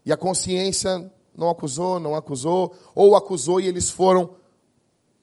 [0.06, 4.38] E a consciência não acusou, não acusou, ou acusou e eles foram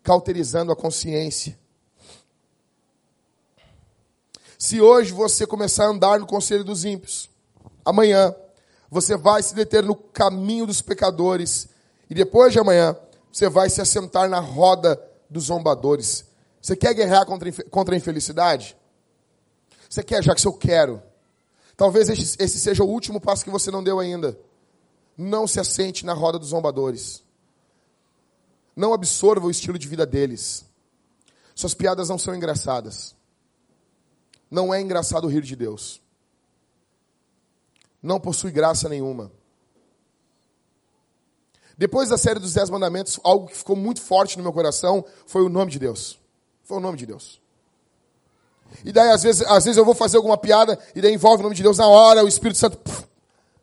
[0.03, 1.59] cauterizando a consciência.
[4.59, 7.31] Se hoje você começar a andar no conselho dos ímpios,
[7.83, 8.35] amanhã
[8.91, 11.67] você vai se deter no caminho dos pecadores,
[12.11, 12.95] e depois de amanhã
[13.37, 16.25] você vai se assentar na roda dos zombadores.
[16.59, 18.75] Você quer guerrear contra, contra a infelicidade?
[19.91, 21.03] Você quer, já que eu quero.
[21.77, 24.41] Talvez esse, esse seja o último passo que você não deu ainda.
[25.19, 27.23] Não se assente na roda dos zombadores.
[28.75, 30.65] Não absorva o estilo de vida deles.
[31.55, 33.15] Suas piadas não são engraçadas.
[34.51, 36.01] Não é engraçado rir de Deus.
[38.03, 39.31] Não possui graça nenhuma.
[41.77, 45.43] Depois da série dos Dez Mandamentos, algo que ficou muito forte no meu coração foi
[45.43, 46.19] o nome de Deus.
[46.63, 47.41] Foi o nome de Deus.
[48.85, 51.45] E daí, às vezes, às vezes eu vou fazer alguma piada e daí envolve o
[51.45, 52.79] nome de Deus na hora, o Espírito Santo,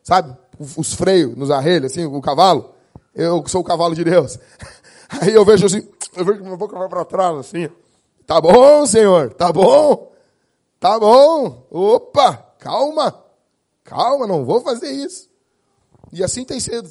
[0.02, 0.36] sabe?
[0.76, 2.74] os freios nos arrelhos, assim, o cavalo.
[3.14, 4.38] Eu sou o cavalo de Deus.
[5.08, 7.68] Aí eu vejo assim, eu vejo que minha boca vai para trás, assim.
[8.26, 10.12] Tá bom, Senhor, tá bom,
[10.80, 11.66] tá bom.
[11.70, 13.14] Opa, calma,
[13.84, 15.28] calma, não vou fazer isso.
[16.12, 16.90] E assim tem sido.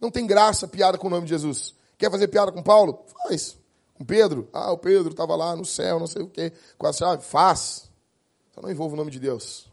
[0.00, 1.74] Não tem graça piada com o nome de Jesus.
[1.98, 3.04] Quer fazer piada com Paulo?
[3.06, 3.56] Faz.
[3.94, 4.48] Com Pedro?
[4.52, 6.52] Ah, o Pedro estava lá no céu, não sei o quê.
[6.76, 7.22] Com a chave?
[7.24, 7.90] Faz.
[8.54, 9.70] Só não envolva o nome de Deus.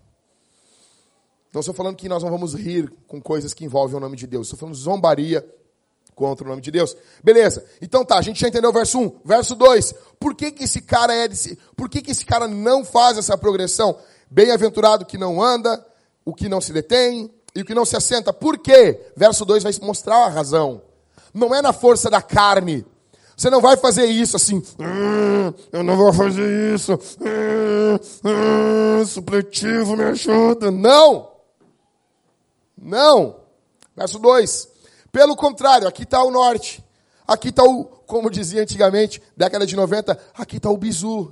[1.53, 4.25] Não estou falando que nós não vamos rir com coisas que envolvem o nome de
[4.25, 4.47] Deus.
[4.47, 5.47] Estou falando zombaria
[6.15, 6.95] contra o nome de Deus.
[7.23, 7.65] Beleza.
[7.81, 9.19] Então tá, a gente já entendeu o verso 1.
[9.25, 9.93] Verso 2.
[10.19, 13.37] Por que, que esse cara é desse, Por que, que esse cara não faz essa
[13.37, 13.97] progressão?
[14.31, 15.85] Bem-aventurado que não anda,
[16.25, 18.33] o que não se detém e o que não se assenta.
[18.33, 18.99] Por quê?
[19.15, 20.81] Verso 2 vai mostrar a razão.
[21.33, 22.85] Não é na força da carne.
[23.35, 24.61] Você não vai fazer isso assim.
[24.79, 26.93] Hum, eu não vou fazer isso.
[26.93, 30.69] Hum, hum, supletivo me ajuda.
[30.69, 31.31] Não.
[32.77, 33.37] Não.
[33.95, 34.69] Verso 2.
[35.11, 36.83] Pelo contrário, aqui está o norte.
[37.27, 41.31] Aqui está o, como dizia antigamente, década de 90, aqui está o bizu.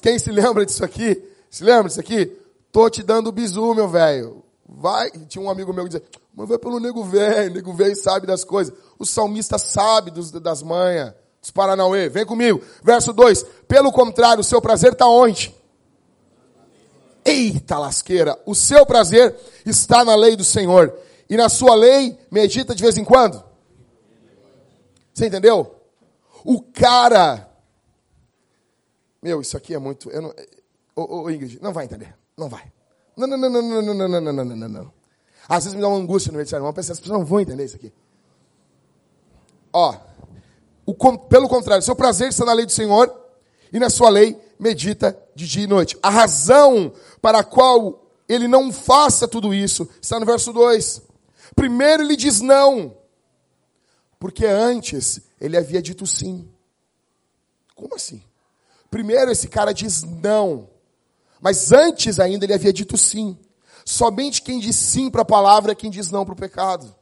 [0.00, 1.22] Quem se lembra disso aqui?
[1.50, 2.38] Se lembra disso aqui?
[2.70, 4.44] Tô te dando bizu, meu velho.
[4.72, 5.10] Vai.
[5.10, 8.44] Tinha um amigo meu que dizia, mas vai pelo nego velho, nego velho sabe das
[8.44, 8.72] coisas.
[8.98, 12.08] O salmista sabe dos, das manhas, dos Paranauê.
[12.08, 12.62] Vem comigo.
[12.82, 13.42] Verso 2.
[13.66, 15.54] Pelo contrário, o seu prazer está onde?
[17.24, 18.40] Eita lasqueira!
[18.46, 20.96] O seu prazer está na lei do Senhor.
[21.28, 23.42] E na sua lei medita de vez em quando.
[25.12, 25.74] Você entendeu?
[26.44, 27.48] O cara.
[29.20, 30.08] Meu, isso aqui é muito.
[30.10, 32.14] Eu não, Ingrid, não vai entender.
[32.36, 32.72] Não vai.
[33.16, 34.92] Não, não, não, não, não, não, não, não, não, não, não.
[35.48, 37.64] Às vezes me dá uma angústia no meio de sermão, as pessoas não vão entender
[37.64, 37.92] isso aqui.
[39.72, 39.94] Ó,
[40.86, 43.12] o, pelo contrário, seu prazer está na lei do Senhor
[43.72, 45.96] e na sua lei medita de dia e noite.
[46.02, 51.02] A razão para a qual ele não faça tudo isso está no verso 2.
[51.54, 52.96] Primeiro ele diz não,
[54.18, 56.48] porque antes ele havia dito sim.
[57.74, 58.22] Como assim?
[58.90, 60.68] Primeiro esse cara diz não,
[61.40, 63.38] mas antes ainda ele havia dito sim.
[63.84, 66.94] Somente quem diz sim para a palavra é quem diz não para o pecado.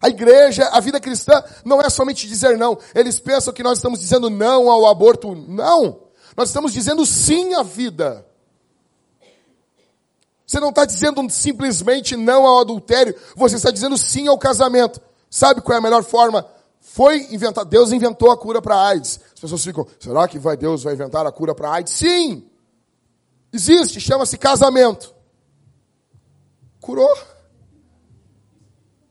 [0.00, 2.78] A igreja, a vida cristã, não é somente dizer não.
[2.94, 5.34] Eles pensam que nós estamos dizendo não ao aborto.
[5.34, 6.00] Não.
[6.36, 8.26] Nós estamos dizendo sim à vida.
[10.46, 15.00] Você não está dizendo simplesmente não ao adultério, você está dizendo sim ao casamento.
[15.28, 16.46] Sabe qual é a melhor forma?
[16.88, 19.20] Foi inventado, Deus inventou a cura para AIDS.
[19.34, 21.92] As pessoas ficam, será que vai Deus vai inventar a cura para AIDS?
[21.92, 22.48] Sim!
[23.52, 25.12] Existe, chama-se casamento.
[26.80, 27.18] Curou.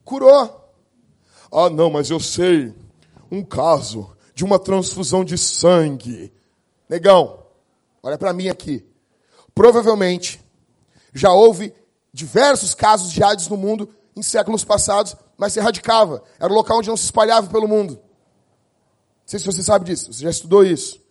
[0.05, 0.73] Curou.
[1.51, 2.73] Ah, não, mas eu sei
[3.29, 6.33] um caso de uma transfusão de sangue.
[6.89, 7.43] Negão,
[8.01, 8.85] olha para mim aqui.
[9.53, 10.41] Provavelmente
[11.13, 11.73] já houve
[12.13, 16.23] diversos casos de AIDS no mundo em séculos passados, mas se erradicava.
[16.39, 17.93] Era o local onde não se espalhava pelo mundo.
[17.93, 21.01] Não sei se você sabe disso, você já estudou isso.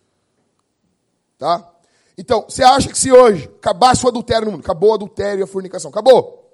[1.37, 1.71] Tá?
[2.17, 5.43] Então, você acha que se hoje acabasse o adultério no mundo, acabou o adultério e
[5.43, 6.53] a fornicação, acabou.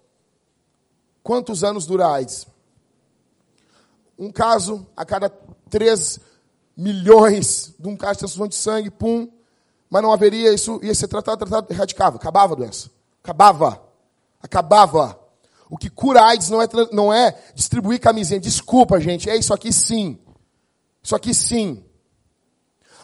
[1.22, 2.48] Quantos anos dura a AIDS?
[4.18, 5.30] Um caso a cada
[5.70, 6.20] 3
[6.76, 9.32] milhões de um caso de transfusão de sangue, pum.
[9.90, 12.90] Mas não haveria, isso ia ser tratado, tratado, erradicava, acabava a doença.
[13.24, 13.84] Acabava.
[14.42, 15.20] Acabava.
[15.72, 18.42] O que cura AIDS não é, não é distribuir camisinha.
[18.42, 20.20] Desculpa, gente, é isso aqui sim.
[21.02, 21.82] Isso aqui sim.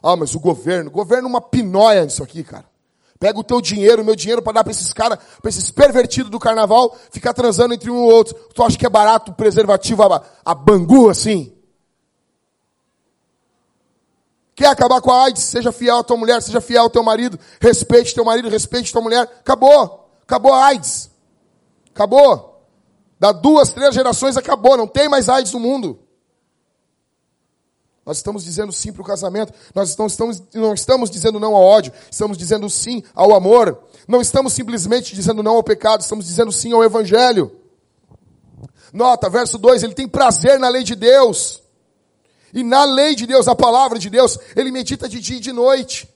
[0.03, 2.65] Ah, mas o governo, o governo é uma pinóia nisso aqui, cara.
[3.17, 6.29] Pega o teu dinheiro, o meu dinheiro para dar para esses caras, para esses pervertidos
[6.29, 8.35] do carnaval, ficar transando entre um e outro.
[8.53, 11.55] Tu acha que é barato o preservativo a, a bangu assim?
[14.53, 15.43] Quer acabar com a AIDS?
[15.43, 19.01] Seja fiel à tua mulher, seja fiel ao teu marido, respeite teu marido, respeite tua
[19.01, 19.21] mulher.
[19.21, 20.11] Acabou.
[20.23, 21.09] Acabou a AIDS.
[21.95, 22.56] Acabou.
[23.19, 24.77] Da duas, três gerações acabou.
[24.77, 25.99] Não tem mais AIDS no mundo.
[28.05, 29.53] Nós estamos dizendo sim para o casamento.
[29.75, 31.91] Nós estamos, estamos, não estamos dizendo não ao ódio.
[32.09, 33.83] Estamos dizendo sim ao amor.
[34.07, 36.01] Não estamos simplesmente dizendo não ao pecado.
[36.01, 37.51] Estamos dizendo sim ao evangelho.
[38.93, 41.61] Nota, verso 2, ele tem prazer na lei de Deus.
[42.53, 45.51] E na lei de Deus, a palavra de Deus, ele medita de dia e de
[45.51, 46.07] noite.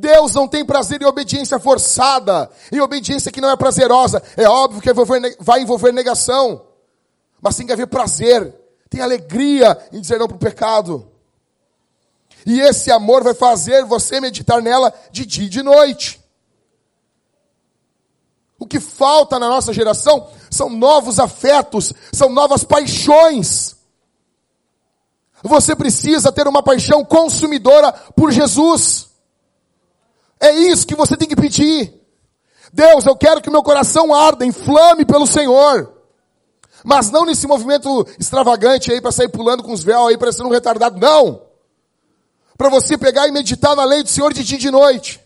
[0.00, 4.22] Deus não tem prazer em obediência forçada, em obediência que não é prazerosa.
[4.36, 4.92] É óbvio que
[5.38, 6.62] vai envolver negação,
[7.40, 8.60] mas tem que haver prazer
[8.90, 11.08] tem alegria em dizer não para o pecado.
[12.44, 16.20] E esse amor vai fazer você meditar nela de dia e de noite.
[18.58, 23.76] O que falta na nossa geração são novos afetos, são novas paixões.
[25.42, 29.09] Você precisa ter uma paixão consumidora por Jesus.
[30.40, 31.92] É isso que você tem que pedir.
[32.72, 35.92] Deus, eu quero que meu coração arda, inflame pelo Senhor.
[36.84, 40.52] Mas não nesse movimento extravagante aí para sair pulando com os véus aí parecendo um
[40.52, 41.42] retardado, não.
[42.56, 45.20] Para você pegar e meditar na lei do Senhor de dia e de noite.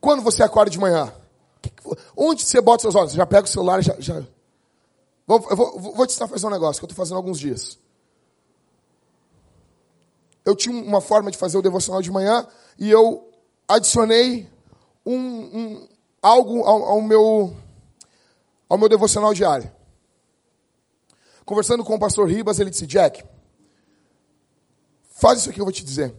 [0.00, 1.12] Quando você acorda de manhã,
[2.16, 3.12] onde você bota seus olhos?
[3.12, 3.96] Já pega o celular já.
[3.98, 4.22] já...
[5.26, 7.38] Vou, eu vou, vou te a fazer um negócio que eu estou fazendo há alguns
[7.38, 7.78] dias.
[10.44, 12.46] Eu tinha uma forma de fazer o devocional de manhã
[12.78, 13.32] e eu
[13.66, 14.48] adicionei
[15.04, 15.88] um, um,
[16.22, 17.56] algo ao, ao, meu,
[18.68, 19.70] ao meu devocional diário.
[21.44, 23.24] Conversando com o pastor Ribas, ele disse: Jack,
[25.10, 26.14] faz isso aqui que eu vou te dizer.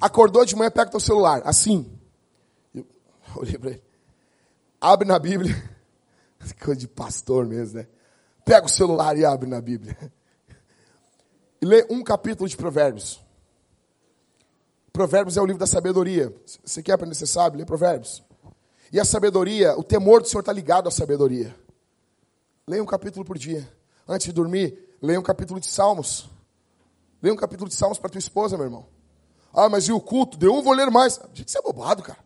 [0.00, 1.98] Acordou de manhã, pega teu celular, assim.
[2.74, 2.86] Eu
[3.36, 3.82] olhei para ele.
[4.80, 5.54] Abre na Bíblia.
[6.62, 7.86] Coisa de pastor mesmo, né?
[8.44, 9.96] Pega o celular e abre na Bíblia.
[11.62, 13.23] E lê um capítulo de Provérbios.
[14.94, 16.32] Provérbios é o livro da sabedoria.
[16.64, 18.22] Você quer aprender, você sabe, lê Provérbios.
[18.92, 21.52] E a sabedoria, o temor do Senhor está ligado à sabedoria.
[22.64, 23.68] Leia um capítulo por dia.
[24.06, 26.30] Antes de dormir, leia um capítulo de Salmos.
[27.20, 28.86] Leia um capítulo de Salmos para tua esposa, meu irmão.
[29.52, 30.38] Ah, mas e o culto?
[30.38, 31.20] Deu um, vou ler mais.
[31.32, 32.20] Gente, isso é bobado, cara.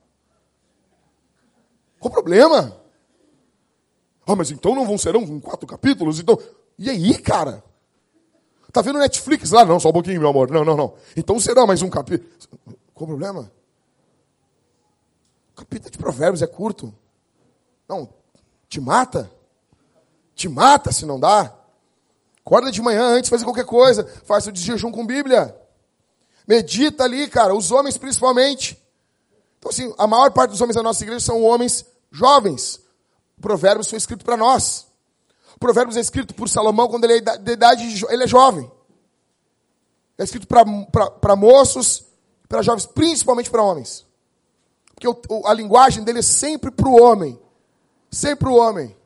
[1.98, 2.78] Qual o problema?
[4.26, 6.20] Ah, mas então não vão serão quatro capítulos?
[6.20, 6.38] Então.
[6.78, 7.64] E aí, cara?
[8.78, 9.64] Tá vendo Netflix lá?
[9.64, 10.52] Não, só um pouquinho, meu amor.
[10.52, 10.94] Não, não, não.
[11.16, 12.30] Então será mais um capítulo.
[12.94, 13.50] Qual o problema?
[15.56, 16.94] capítulo de Provérbios é curto.
[17.88, 18.08] Não,
[18.68, 19.28] te mata.
[20.32, 21.52] Te mata se não dá.
[22.46, 24.06] Acorda de manhã antes de fazer qualquer coisa.
[24.24, 25.60] Faz o de jejum com Bíblia.
[26.46, 27.56] Medita ali, cara.
[27.56, 28.80] Os homens principalmente.
[29.58, 32.80] Então, assim, a maior parte dos homens da nossa igreja são homens jovens.
[33.40, 34.86] Provérbios foi escrito para nós.
[35.58, 38.70] Provérbios é escrito por Salomão quando ele é de idade, ele é jovem.
[40.18, 42.04] É escrito para moços,
[42.48, 44.04] para jovens, principalmente para homens.
[44.94, 47.38] Porque o, a linguagem dele é sempre para o homem.
[48.10, 48.96] Sempre para o homem.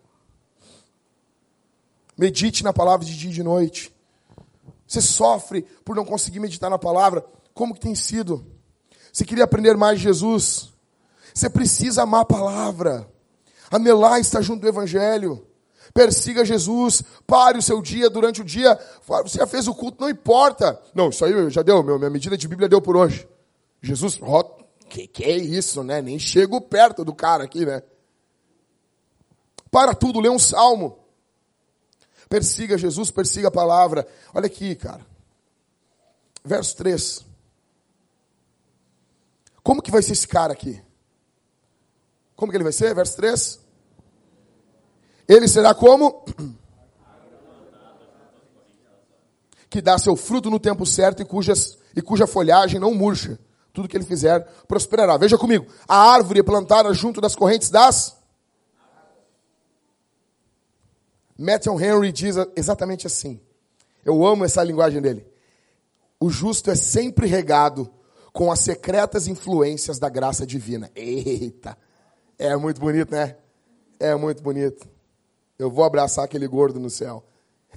[2.16, 3.94] Medite na palavra de dia e de noite.
[4.86, 7.24] Você sofre por não conseguir meditar na palavra.
[7.52, 8.46] Como que tem sido?
[9.12, 10.72] Você queria aprender mais de Jesus?
[11.34, 13.06] Você precisa amar a palavra.
[13.70, 15.46] Anelar estar junto do Evangelho.
[15.94, 18.78] Persiga Jesus, pare o seu dia durante o dia.
[19.06, 20.80] Você já fez o culto, não importa.
[20.94, 23.28] Não, isso aí já deu, minha medida de Bíblia deu por hoje.
[23.82, 24.62] Jesus, ó,
[24.92, 26.02] que, que é isso, né?
[26.02, 27.82] Nem chego perto do cara aqui, né?
[29.70, 30.98] Para tudo, lê um salmo.
[32.28, 34.06] Persiga Jesus, persiga a palavra.
[34.34, 35.06] Olha aqui, cara.
[36.44, 37.24] Verso 3.
[39.62, 40.82] Como que vai ser esse cara aqui?
[42.36, 42.94] Como que ele vai ser?
[42.94, 43.61] Verso 3.
[45.32, 46.24] Ele será como?
[49.70, 53.38] Que dá seu fruto no tempo certo e, cujas, e cuja folhagem não murcha.
[53.72, 55.16] Tudo que ele fizer prosperará.
[55.16, 55.66] Veja comigo.
[55.88, 58.14] A árvore plantada junto das correntes das.
[61.38, 63.40] Matthew Henry diz exatamente assim.
[64.04, 65.26] Eu amo essa linguagem dele.
[66.20, 67.90] O justo é sempre regado
[68.30, 70.90] com as secretas influências da graça divina.
[70.94, 71.78] Eita!
[72.38, 73.36] É muito bonito, né?
[73.98, 74.91] É muito bonito.
[75.62, 77.22] Eu vou abraçar aquele gordo no céu.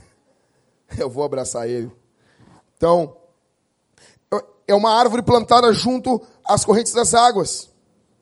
[0.97, 1.91] Eu vou abraçar ele.
[2.75, 3.15] Então,
[4.67, 7.69] é uma árvore plantada junto às correntes das águas.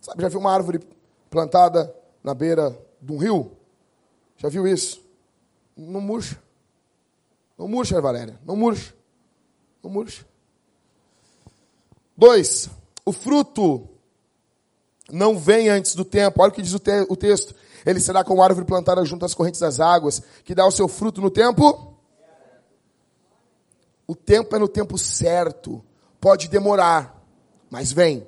[0.02, 0.86] Sabe, já viu uma árvore
[1.30, 3.54] plantada na beira de um rio?
[4.36, 5.02] Já viu isso?
[5.78, 6.44] Não murcha.
[7.58, 8.38] Não murcha, Valéria.
[8.46, 8.94] Não murcha.
[9.82, 10.28] Não murcha.
[12.18, 12.70] Dois,
[13.06, 13.88] o fruto
[15.14, 16.42] não vem antes do tempo.
[16.42, 17.54] Olha o que diz o, te o texto.
[17.86, 21.22] Ele será como árvore plantada junto às correntes das águas, que dá o seu fruto
[21.22, 21.96] no tempo.
[24.08, 25.84] O tempo é no tempo certo.
[26.20, 27.22] Pode demorar,
[27.70, 28.28] mas vem.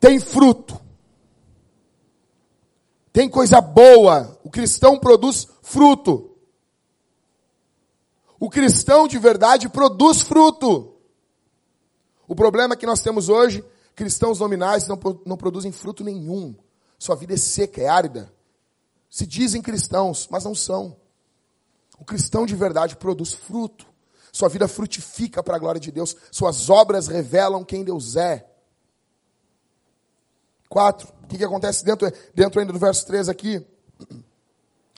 [0.00, 0.80] Tem fruto.
[3.12, 4.38] Tem coisa boa.
[4.44, 6.36] O cristão produz fruto.
[8.38, 10.94] O cristão de verdade produz fruto.
[12.28, 13.64] O problema que nós temos hoje,
[13.96, 16.54] cristãos nominais não, não produzem fruto nenhum.
[16.98, 18.32] Sua vida é seca, é árida.
[19.10, 20.96] Se dizem cristãos, mas não são.
[21.98, 23.86] O cristão de verdade produz fruto.
[24.30, 26.14] Sua vida frutifica para a glória de Deus.
[26.30, 28.46] Suas obras revelam quem Deus é.
[30.68, 31.08] Quatro.
[31.24, 33.66] O que, que acontece dentro, dentro ainda do verso 3 aqui?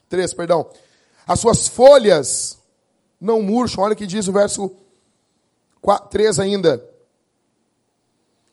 [0.09, 0.69] 3, perdão.
[1.25, 2.59] As suas folhas
[3.21, 3.85] não murcham.
[3.85, 4.75] Olha o que diz o verso
[5.81, 6.98] 4, 3 ainda.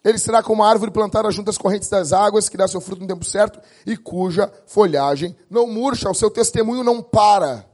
[0.06, 3.02] Ele será como uma árvore plantada junto às correntes das águas, que dá seu fruto
[3.02, 7.68] no tempo certo e cuja folhagem não murcha, o seu testemunho não para.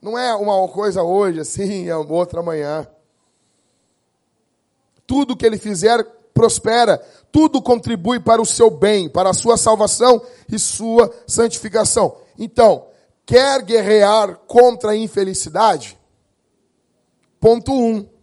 [0.00, 2.86] Não é uma coisa hoje, assim, é outra amanhã.
[5.06, 6.02] Tudo que ele fizer
[6.32, 6.96] prospera,
[7.30, 12.16] tudo contribui para o seu bem, para a sua salvação e sua santificação.
[12.38, 12.86] Então,
[13.26, 15.98] quer guerrear contra a infelicidade?
[17.38, 17.76] Ponto 1.
[17.76, 18.13] Um,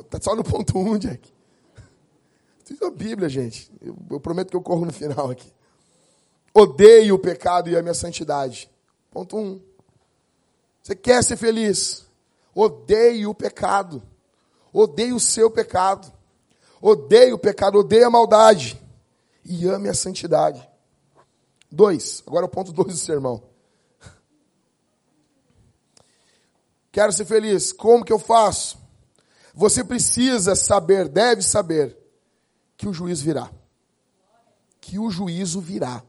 [0.00, 1.32] Está só no ponto 1, um, Jack.
[2.80, 3.70] É a Bíblia, gente.
[3.80, 5.52] Eu, eu, prometo que eu corro no final aqui.
[6.54, 8.70] Odeio o pecado e a minha santidade.
[9.10, 9.40] Ponto 1.
[9.40, 9.60] Um.
[10.82, 12.06] Você quer ser feliz?
[12.54, 14.02] Odeie o pecado.
[14.72, 16.12] Odeie o seu pecado.
[16.80, 18.80] Odeie o pecado, odeie a maldade.
[19.44, 20.68] E ame a santidade.
[21.70, 22.22] Dois.
[22.26, 23.42] Agora o ponto dois do sermão.
[26.90, 27.72] Quero ser feliz.
[27.72, 28.81] Como que eu faço?
[29.54, 31.96] Você precisa saber, deve saber,
[32.76, 33.50] que o juízo virá.
[34.80, 36.02] Que o juízo virá.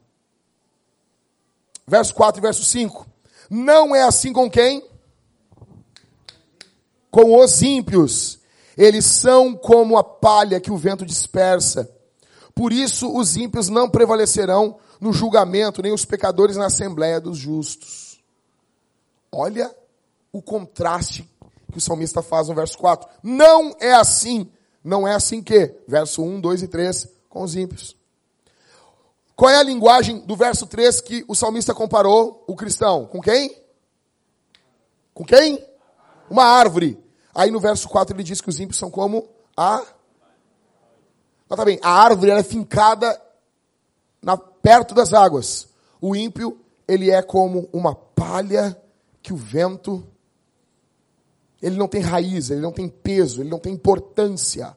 [1.86, 3.06] Verso 4 e verso 5.
[3.50, 4.88] Não é assim com quem?
[7.12, 8.40] Com os ímpios.
[8.78, 11.90] Eles são como a palha que o vento dispersa.
[12.56, 18.24] Por isso os ímpios não prevalecerão no julgamento, nem os pecadores na assembleia dos justos.
[19.32, 19.74] Olha
[20.32, 21.24] o contraste
[21.74, 23.10] que o salmista faz no verso 4.
[23.22, 24.50] Não é assim.
[24.84, 25.76] Não é assim que?
[25.88, 27.98] Verso 1, 2 e 3 com os ímpios.
[29.36, 33.08] Qual é a linguagem do verso 3 que o salmista comparou o cristão?
[33.08, 33.58] Com quem?
[35.14, 35.66] Com quem?
[36.30, 36.98] Uma árvore.
[37.34, 39.84] Aí no verso 4 ele diz que os ímpios são como a.
[41.50, 43.20] Nota bem, a árvore é fincada
[44.22, 45.68] na, perto das águas.
[46.00, 48.80] O ímpio, ele é como uma palha
[49.22, 50.08] que o vento
[51.64, 54.76] ele não tem raiz, ele não tem peso, ele não tem importância.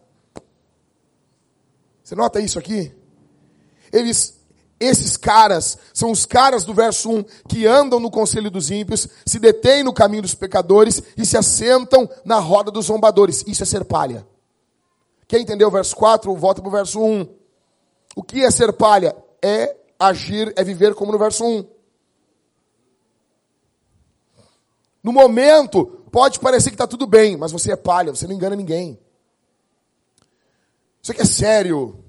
[2.01, 2.95] Você nota isso aqui?
[3.93, 4.39] Eles,
[4.78, 9.41] esses caras, são os caras do verso 1 que andam no conselho dos ímpios, se
[9.41, 13.43] detêm no caminho dos pecadores e se assentam na roda dos zombadores.
[13.49, 14.24] Isso é ser palha.
[15.26, 17.28] Quem entendeu o verso 4, volta para o verso 1.
[18.14, 19.16] O que é ser palha?
[19.43, 21.66] É agir, é viver como no verso 1.
[25.03, 28.57] No momento, pode parecer que está tudo bem, mas você é palha, você não engana
[28.57, 28.99] ninguém.
[31.03, 32.03] Isso aqui é sério.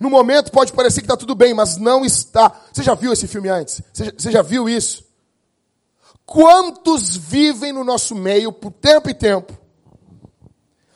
[0.00, 2.58] No momento pode parecer que está tudo bem, mas não está.
[2.72, 3.82] Você já viu esse filme antes?
[3.92, 5.04] Você já, você já viu isso?
[6.24, 9.52] Quantos vivem no nosso meio por tempo e tempo,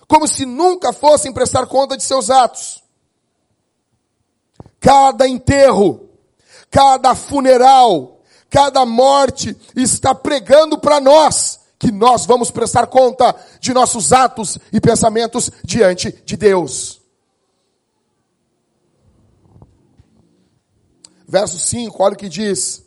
[0.09, 2.83] como se nunca fossem prestar conta de seus atos?
[4.81, 6.09] Cada enterro,
[6.71, 8.22] cada funeral,
[8.53, 14.79] cada morte está pregando para nós que nós vamos prestar conta de nossos atos e
[14.79, 17.01] pensamentos diante de Deus.
[21.27, 22.85] Verso 5, olha o que diz.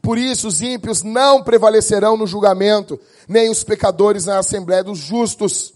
[0.00, 2.98] Por isso os ímpios não prevalecerão no julgamento,
[3.28, 5.74] nem os pecadores na assembléia dos justos.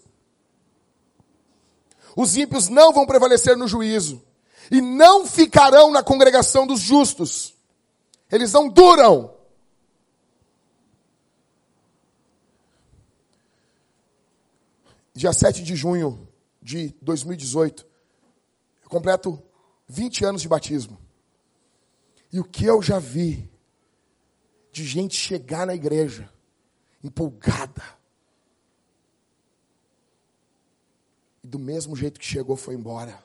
[2.16, 4.22] Os ímpios não vão prevalecer no juízo,
[4.70, 7.58] e não ficarão na congregação dos justos.
[8.31, 9.37] Eles não duram.
[15.14, 16.29] Dia 7 de junho
[16.62, 17.87] de 2018,
[18.85, 19.43] eu completo
[19.89, 20.99] 20 anos de batismo.
[22.33, 23.51] E o que eu já vi
[24.70, 26.31] de gente chegar na igreja
[27.03, 27.83] empolgada.
[31.43, 33.20] E do mesmo jeito que chegou, foi embora.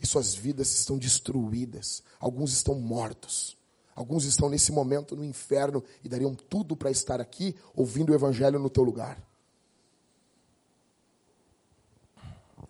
[0.00, 2.02] E suas vidas estão destruídas.
[2.20, 3.56] Alguns estão mortos.
[3.96, 8.58] Alguns estão nesse momento no inferno e dariam tudo para estar aqui ouvindo o evangelho
[8.58, 9.18] no teu lugar.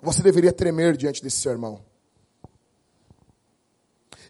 [0.00, 1.80] Você deveria tremer diante desse sermão.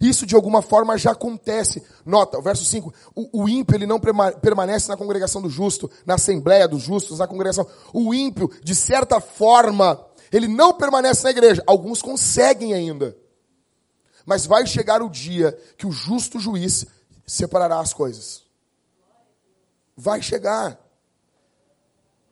[0.01, 1.83] Isso de alguma forma já acontece.
[2.05, 2.93] Nota, o verso 5.
[3.15, 7.27] O, o ímpio ele não permanece na congregação do justo, na assembleia dos justos, na
[7.27, 7.67] congregação.
[7.93, 11.63] O ímpio, de certa forma, ele não permanece na igreja.
[11.67, 13.15] Alguns conseguem ainda.
[14.27, 16.85] Mas vai chegar o dia que o justo juiz
[17.25, 18.43] separará as coisas.
[19.97, 20.79] Vai chegar.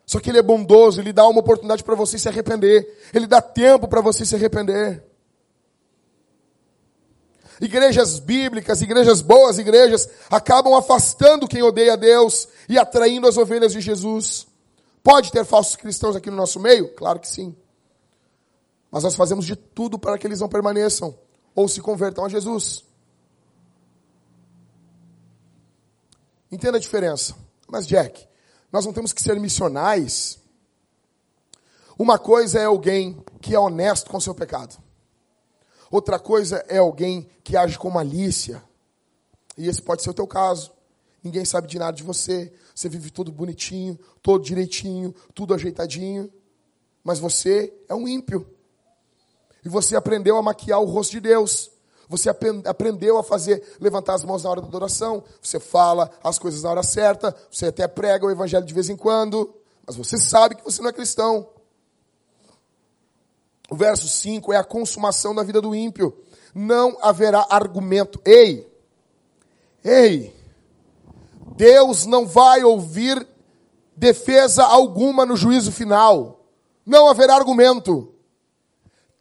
[0.05, 3.09] Só que ele é bondoso, ele dá uma oportunidade para você se arrepender.
[3.15, 5.03] Ele dá tempo para você se arrepender
[7.61, 13.73] igrejas bíblicas, igrejas boas, igrejas, acabam afastando quem odeia a Deus e atraindo as ovelhas
[13.73, 14.47] de Jesus.
[15.03, 16.95] Pode ter falsos cristãos aqui no nosso meio?
[16.95, 17.55] Claro que sim.
[18.91, 21.17] Mas nós fazemos de tudo para que eles não permaneçam
[21.55, 22.85] ou se convertam a Jesus.
[26.51, 27.35] Entenda a diferença.
[27.69, 28.27] Mas, Jack,
[28.71, 30.39] nós não temos que ser missionais.
[31.99, 34.77] Uma coisa é alguém que é honesto com seu pecado.
[35.91, 38.63] Outra coisa é alguém que age com malícia.
[39.57, 40.73] E esse pode ser o teu caso.
[41.23, 42.53] Ninguém sabe de nada de você.
[42.75, 46.33] Você vive tudo bonitinho, todo direitinho, tudo ajeitadinho.
[47.03, 48.54] Mas você é um ímpio.
[49.65, 51.71] E você aprendeu a maquiar o rosto de Deus.
[52.09, 55.25] Você aprendeu a fazer, levantar as mãos na hora da adoração.
[55.41, 57.35] Você fala as coisas na hora certa.
[57.51, 59.55] Você até prega o evangelho de vez em quando.
[59.87, 61.49] Mas você sabe que você não é cristão.
[63.71, 66.17] O verso 5 é a consumação da vida do ímpio.
[66.55, 68.21] Não haverá argumento.
[68.25, 68.71] Ei,
[69.83, 70.35] ei,
[71.57, 73.27] Deus não vai ouvir
[73.97, 76.41] defesa alguma no juízo final.
[76.85, 78.14] Não haverá argumento.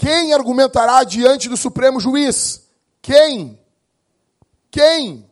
[0.03, 2.67] Quem argumentará diante do Supremo Juiz?
[3.01, 3.57] Quem?
[4.69, 5.25] Quem?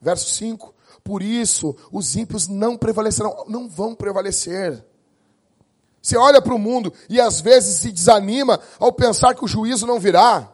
[0.00, 0.74] Verso 5.
[1.04, 4.82] Por isso, os ímpios não prevalecerão, não vão prevalecer.
[6.00, 9.86] Você olha para o mundo e às vezes se desanima ao pensar que o juízo
[9.86, 10.50] não virá.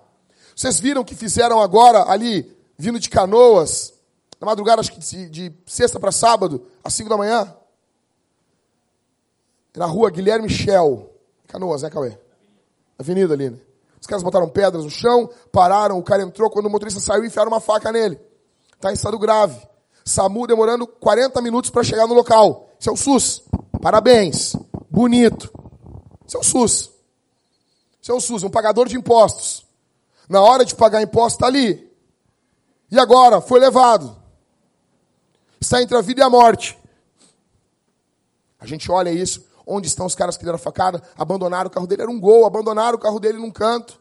[0.57, 3.95] Vocês viram o que fizeram agora ali, vindo de canoas,
[4.41, 7.57] na madrugada, acho que de, de sexta para sábado, às cinco da manhã?
[9.77, 11.14] Na rua Guilherme Shell.
[11.55, 12.19] Canoas, né, Cauê?
[12.99, 13.59] Avenida ali, né?
[14.01, 17.49] Os caras botaram pedras no chão, pararam, o cara entrou, quando o motorista saiu, enfiaram
[17.49, 18.21] uma faca nele.
[18.75, 19.57] Está em estado grave.
[20.05, 22.69] SAMU demorando 40 minutos para chegar no local.
[22.79, 23.45] Isso é o SUS.
[23.81, 24.57] Parabéns
[24.91, 25.49] bonito.
[26.27, 26.91] Isso é o SUS.
[28.03, 29.65] Isso é o SUS, um pagador de impostos.
[30.29, 31.89] Na hora de pagar imposto, está ali.
[32.91, 33.41] E agora?
[33.41, 34.17] Foi levado.
[35.61, 36.77] Está entre a vida e a morte.
[38.59, 39.54] A gente olha isso.
[39.67, 41.03] Onde estão os caras que deram a facada?
[41.17, 42.03] Abandonaram o carro dele.
[42.03, 42.47] Era um gol.
[42.47, 44.01] Abandonaram o carro dele num canto.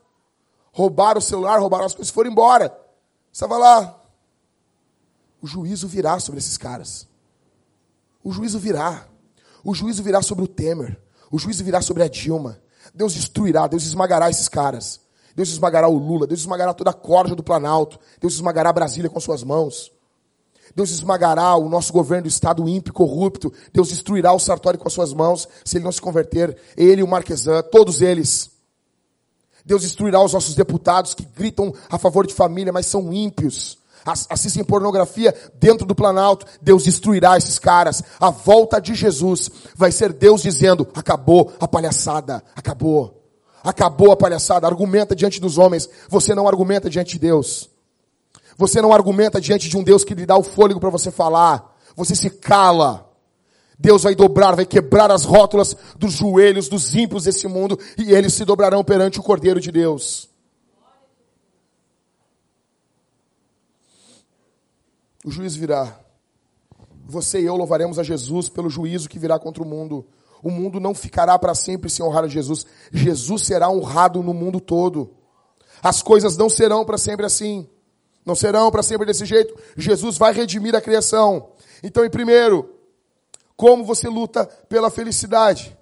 [0.72, 2.76] Roubaram o celular, roubaram as coisas e foram embora.
[3.32, 4.00] Estava lá.
[5.42, 7.08] O juízo virá sobre esses caras.
[8.24, 9.06] O juízo virá.
[9.64, 11.00] O juízo virá sobre o Temer.
[11.32, 12.60] O juízo virá sobre a Dilma.
[12.94, 15.00] Deus destruirá, Deus esmagará esses caras.
[15.36, 18.00] Deus esmagará o Lula, Deus esmagará toda a corja do Planalto.
[18.20, 19.92] Deus esmagará Brasília com suas mãos.
[20.76, 23.52] Deus esmagará o nosso governo do Estado ímpio, corrupto.
[23.72, 26.58] Deus destruirá o Sartori com as suas mãos, se ele não se converter.
[26.76, 28.52] Ele o Marquesan, todos eles.
[29.66, 33.78] Deus destruirá os nossos deputados que gritam a favor de família, mas são ímpios
[34.30, 38.04] assistem pornografia dentro do Planalto, Deus destruirá esses caras.
[38.20, 43.22] A volta de Jesus vai ser Deus dizendo: acabou a palhaçada, acabou.
[43.64, 44.68] Acabou a palhaçada.
[44.68, 45.90] Argumenta diante dos homens.
[46.10, 47.70] Você não argumenta diante de Deus.
[48.58, 51.76] Você não argumenta diante de um Deus que lhe dá o fôlego para você falar.
[51.96, 53.10] Você se cala.
[53.78, 58.34] Deus vai dobrar, vai quebrar as rótulas dos joelhos dos ímpios desse mundo e eles
[58.34, 60.30] se dobrarão perante o Cordeiro de Deus.
[65.26, 66.00] O juiz virá.
[67.06, 70.06] Você e eu louvaremos a Jesus pelo juízo que virá contra o mundo.
[70.42, 72.66] O mundo não ficará para sempre sem honrar a Jesus.
[72.92, 75.16] Jesus será honrado no mundo todo.
[75.82, 77.68] As coisas não serão para sempre assim.
[78.26, 79.56] Não serão para sempre desse jeito.
[79.76, 81.50] Jesus vai redimir a criação.
[81.82, 82.74] Então, em primeiro,
[83.56, 85.78] como você luta pela felicidade?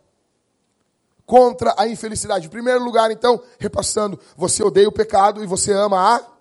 [1.26, 2.48] Contra a infelicidade.
[2.48, 6.32] Em primeiro lugar, então, repassando, você odeia o pecado e você ama a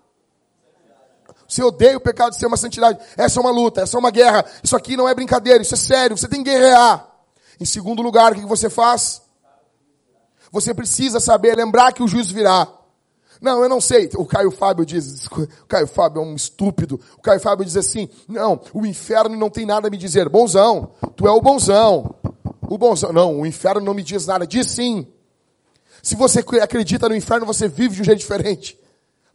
[1.51, 2.97] você odeia o pecado, você ama a santidade.
[3.17, 4.45] Essa é uma luta, essa é uma guerra.
[4.63, 6.17] Isso aqui não é brincadeira, isso é sério.
[6.17, 7.05] Você tem que guerrear.
[7.59, 9.21] Em segundo lugar, o que você faz?
[10.49, 12.69] Você precisa saber, lembrar que o juízo virá.
[13.41, 14.07] Não, eu não sei.
[14.15, 16.99] O Caio Fábio diz, o Caio Fábio é um estúpido.
[17.17, 20.29] O Caio Fábio diz assim: não, o inferno não tem nada a me dizer.
[20.29, 22.13] Bonzão, tu é o bonzão.
[22.69, 23.11] O bonzão.
[23.11, 24.45] Não, o inferno não me diz nada.
[24.45, 25.07] Diz sim.
[26.03, 28.79] Se você acredita no inferno, você vive de um jeito diferente.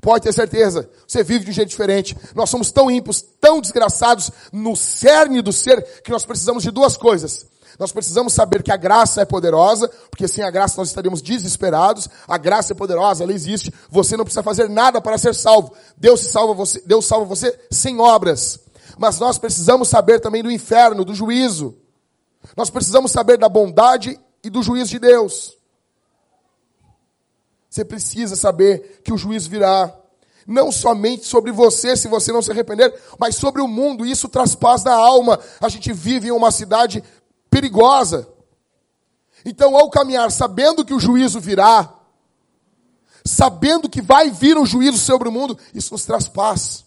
[0.00, 2.16] Pode ter certeza, você vive de um jeito diferente.
[2.34, 6.96] Nós somos tão ímpios, tão desgraçados no cerne do ser, que nós precisamos de duas
[6.96, 7.46] coisas.
[7.78, 12.08] Nós precisamos saber que a graça é poderosa, porque sem a graça nós estaríamos desesperados.
[12.26, 13.72] A graça é poderosa, ela existe.
[13.90, 15.72] Você não precisa fazer nada para ser salvo.
[15.96, 18.60] Deus salva você, Deus salva você sem obras.
[18.98, 21.76] Mas nós precisamos saber também do inferno, do juízo.
[22.56, 25.56] Nós precisamos saber da bondade e do juízo de Deus.
[27.68, 29.94] Você precisa saber que o juízo virá.
[30.46, 34.06] Não somente sobre você, se você não se arrepender, mas sobre o mundo.
[34.06, 35.38] Isso traz paz na alma.
[35.60, 37.02] A gente vive em uma cidade
[37.50, 38.28] perigosa.
[39.44, 41.94] Então, ao caminhar sabendo que o juízo virá,
[43.24, 46.84] sabendo que vai vir um juízo sobre o mundo, isso nos traz paz.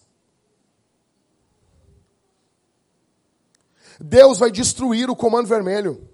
[4.00, 6.08] Deus vai destruir o comando vermelho.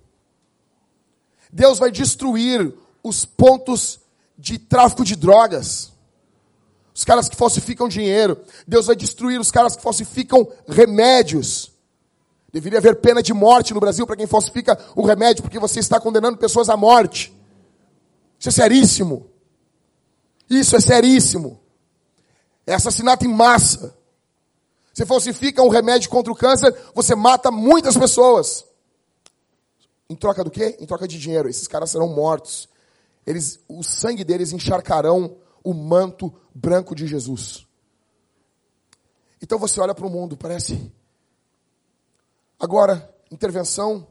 [1.53, 4.01] Deus vai destruir os pontos
[4.37, 5.93] de tráfico de drogas.
[6.93, 8.43] Os caras que falsificam dinheiro.
[8.67, 11.73] Deus vai destruir os caras que falsificam remédios.
[12.53, 16.01] Deveria haver pena de morte no Brasil para quem falsifica o remédio, porque você está
[16.01, 17.35] condenando pessoas à morte.
[18.39, 19.31] Isso é seríssimo.
[20.49, 21.61] Isso é seríssimo.
[22.67, 23.97] É assassinato em massa.
[24.93, 28.65] Você falsifica um remédio contra o câncer, você mata muitas pessoas.
[30.09, 30.77] Em troca do quê?
[30.81, 31.49] Em troca de dinheiro.
[31.49, 32.69] Esses caras serão mortos.
[33.27, 37.67] Eles, o sangue deles encharcarão o manto branco de Jesus.
[39.43, 40.91] Então você olha para o mundo, parece
[42.59, 44.07] Agora, intervenção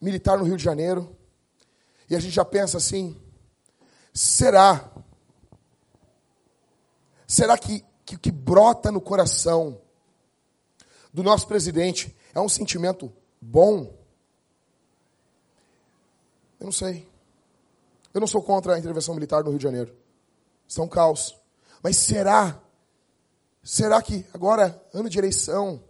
[0.00, 1.16] militar no Rio de Janeiro.
[2.08, 3.20] E a gente já pensa assim:
[4.12, 4.90] será?
[7.26, 9.82] Será que que, que brota no coração
[11.12, 13.92] do nosso presidente é um sentimento bom?
[16.60, 17.06] Eu não sei.
[18.14, 19.94] Eu não sou contra a intervenção militar no Rio de Janeiro.
[20.68, 21.36] São é caos.
[21.82, 22.62] Mas será?
[23.62, 25.82] Será que agora, ano de eleição,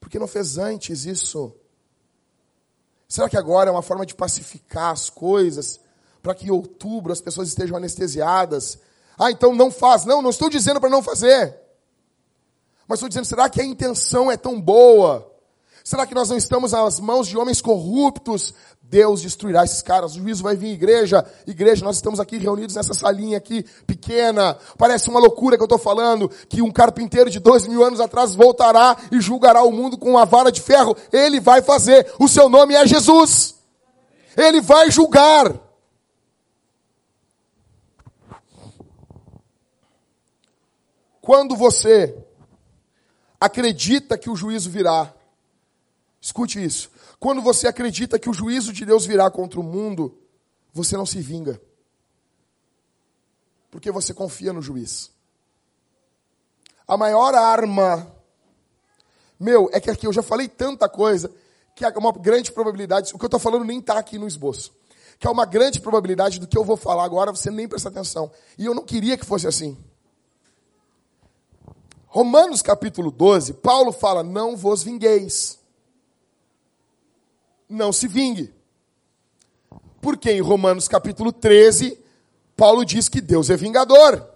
[0.00, 1.54] por que não fez antes isso?
[3.08, 5.80] Será que agora é uma forma de pacificar as coisas?
[6.22, 8.78] Para que em outubro as pessoas estejam anestesiadas?
[9.18, 10.04] Ah, então não faz.
[10.04, 11.58] Não, não estou dizendo para não fazer.
[12.86, 15.30] Mas estou dizendo, será que a intenção é tão boa?
[15.82, 18.52] Será que nós não estamos às mãos de homens corruptos?
[18.88, 20.16] Deus destruirá esses caras.
[20.16, 21.24] O juízo vai vir, igreja.
[21.46, 24.56] Igreja, nós estamos aqui reunidos nessa salinha aqui, pequena.
[24.78, 28.34] Parece uma loucura que eu estou falando, que um carpinteiro de dois mil anos atrás
[28.34, 30.96] voltará e julgará o mundo com uma vara de ferro.
[31.12, 32.10] Ele vai fazer.
[32.18, 33.56] O seu nome é Jesus.
[34.34, 35.54] Ele vai julgar.
[41.20, 42.16] Quando você
[43.38, 45.12] acredita que o juízo virá,
[46.20, 46.90] Escute isso.
[47.18, 50.16] Quando você acredita que o juízo de Deus virá contra o mundo,
[50.72, 51.60] você não se vinga.
[53.70, 55.10] Porque você confia no juiz.
[56.86, 58.10] A maior arma,
[59.38, 61.30] meu, é que aqui eu já falei tanta coisa
[61.74, 64.72] que há uma grande probabilidade, o que eu estou falando nem está aqui no esboço,
[65.18, 68.30] que há uma grande probabilidade do que eu vou falar agora você nem presta atenção.
[68.56, 69.76] E eu não queria que fosse assim.
[72.06, 75.57] Romanos capítulo 12, Paulo fala: Não vos vingueis
[77.68, 78.54] não se vingue.
[80.00, 81.98] Porque em Romanos capítulo 13,
[82.56, 84.26] Paulo diz que Deus é vingador.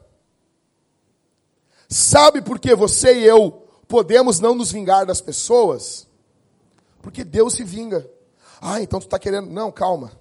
[1.88, 6.06] Sabe por que você e eu podemos não nos vingar das pessoas?
[7.00, 8.08] Porque Deus se vinga.
[8.60, 9.50] Ah, então tu está querendo.
[9.50, 10.12] Não, calma.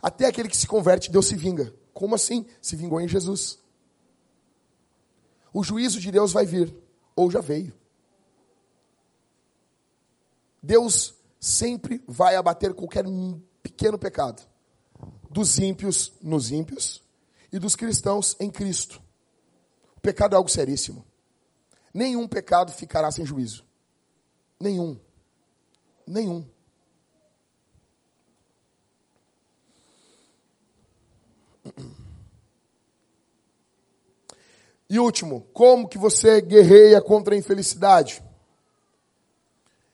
[0.00, 1.74] Até aquele que se converte, Deus se vinga.
[1.92, 2.46] Como assim?
[2.60, 3.58] Se vingou em Jesus.
[5.52, 6.74] O juízo de Deus vai vir,
[7.14, 7.72] ou já veio.
[10.62, 11.13] Deus
[11.44, 13.04] sempre vai abater qualquer
[13.62, 14.42] pequeno pecado.
[15.30, 17.02] Dos ímpios nos ímpios
[17.52, 19.02] e dos cristãos em Cristo.
[19.94, 21.04] O pecado é algo seríssimo.
[21.92, 23.62] Nenhum pecado ficará sem juízo.
[24.58, 24.98] Nenhum.
[26.06, 26.48] Nenhum.
[34.88, 38.22] E último, como que você guerreia contra a infelicidade?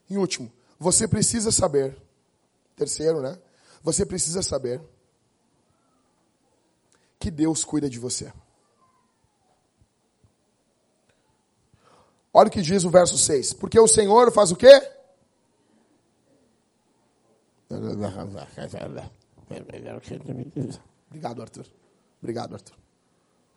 [0.09, 1.95] Em último, você precisa saber.
[2.75, 3.39] Terceiro, né?
[3.83, 4.81] Você precisa saber
[7.19, 8.33] que Deus cuida de você.
[12.33, 13.53] Olha o que diz o verso 6.
[13.53, 14.91] Porque o Senhor faz o quê?
[21.09, 21.67] Obrigado, Arthur.
[22.23, 22.77] Obrigado, Arthur.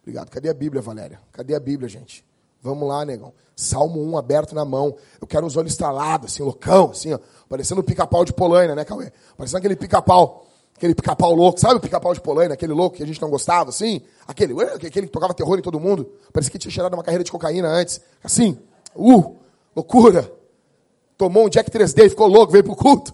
[0.02, 0.30] Obrigado.
[0.30, 1.22] Cadê a Bíblia, Valéria?
[1.32, 2.26] Cadê a Bíblia, gente?
[2.64, 3.34] Vamos lá, negão.
[3.58, 4.96] Salmo 1 aberto na mão.
[5.20, 7.20] Eu quero os olhos estralados, assim, loucão, assim, ó.
[7.50, 9.12] Parecendo o pica-pau de Polaina, né, Cauê?
[9.38, 10.48] Parecendo aquele pica-pau.
[10.74, 11.60] Aquele pica-pau louco.
[11.60, 12.54] Sabe o pica-pau de Polaina?
[12.54, 14.02] Aquele louco que a gente não gostava, assim?
[14.26, 16.10] Aquele, aquele que tocava terror em todo mundo.
[16.32, 18.00] Parecia que tinha cheirado uma carreira de cocaína antes.
[18.24, 18.58] Assim.
[18.96, 19.36] Uh,
[19.76, 20.32] loucura.
[21.18, 23.14] Tomou um Jack 3D, ficou louco, veio pro culto.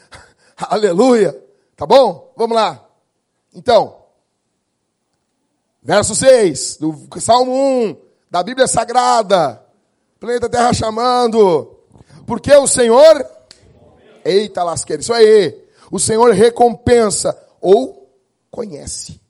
[0.56, 1.38] Aleluia.
[1.76, 2.32] Tá bom?
[2.36, 2.88] Vamos lá.
[3.54, 3.96] Então,
[5.82, 9.64] verso 6 do Salmo 1 da Bíblia Sagrada.
[10.20, 11.78] Planeta Terra chamando.
[12.26, 13.26] Porque o Senhor.
[14.24, 15.66] Eita lasqueira, isso aí.
[15.90, 18.12] O Senhor recompensa ou
[18.50, 19.20] conhece.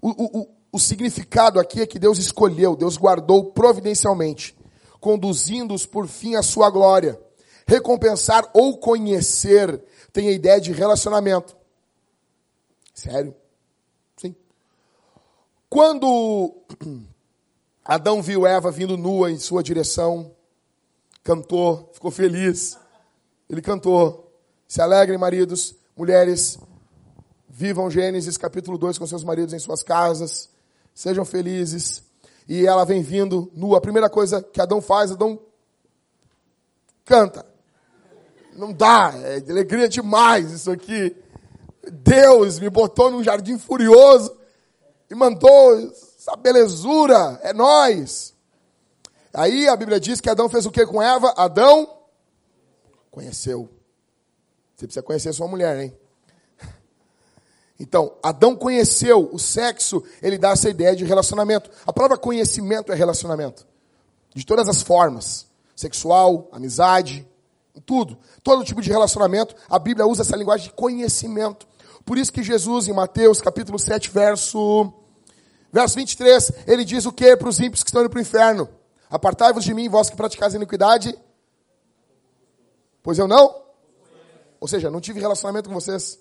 [0.00, 4.56] O, o, o, o significado aqui é que Deus escolheu, Deus guardou providencialmente,
[4.98, 7.20] conduzindo-os por fim à sua glória.
[7.66, 9.80] Recompensar ou conhecer
[10.12, 11.56] tem a ideia de relacionamento.
[12.94, 13.34] Sério?
[14.16, 14.34] Sim.
[15.68, 16.54] Quando
[17.84, 20.30] Adão viu Eva vindo nua em sua direção,
[21.24, 22.78] cantou, ficou feliz.
[23.50, 24.32] Ele cantou.
[24.68, 26.58] Se alegrem, maridos, mulheres,
[27.48, 30.48] vivam Gênesis capítulo 2 com seus maridos em suas casas,
[30.94, 32.02] sejam felizes.
[32.48, 33.78] E ela vem vindo nua.
[33.78, 35.38] A primeira coisa que Adão faz, Adão
[37.04, 37.44] canta.
[38.54, 41.16] Não dá, é alegria demais isso aqui.
[41.90, 44.36] Deus me botou num jardim furioso
[45.10, 48.32] e mandou essa belezura, é nós.
[49.34, 51.34] Aí a Bíblia diz que Adão fez o que com Eva?
[51.36, 51.98] Adão
[53.10, 53.68] conheceu.
[54.76, 55.96] Você precisa conhecer sua mulher, hein?
[57.80, 61.68] Então, Adão conheceu o sexo, ele dá essa ideia de relacionamento.
[61.84, 63.66] A palavra conhecimento é relacionamento.
[64.32, 65.48] De todas as formas.
[65.74, 67.26] Sexual, amizade,
[67.84, 68.16] tudo.
[68.44, 71.66] Todo tipo de relacionamento, a Bíblia usa essa linguagem de conhecimento.
[72.04, 74.92] Por isso que Jesus, em Mateus capítulo 7, verso,
[75.72, 78.68] verso 23, ele diz o que para os ímpios que estão indo para o inferno?
[79.08, 81.18] Apartai-vos de mim, vós que praticais iniquidade.
[83.02, 83.62] Pois eu não?
[84.60, 86.20] Ou seja, não tive relacionamento com vocês.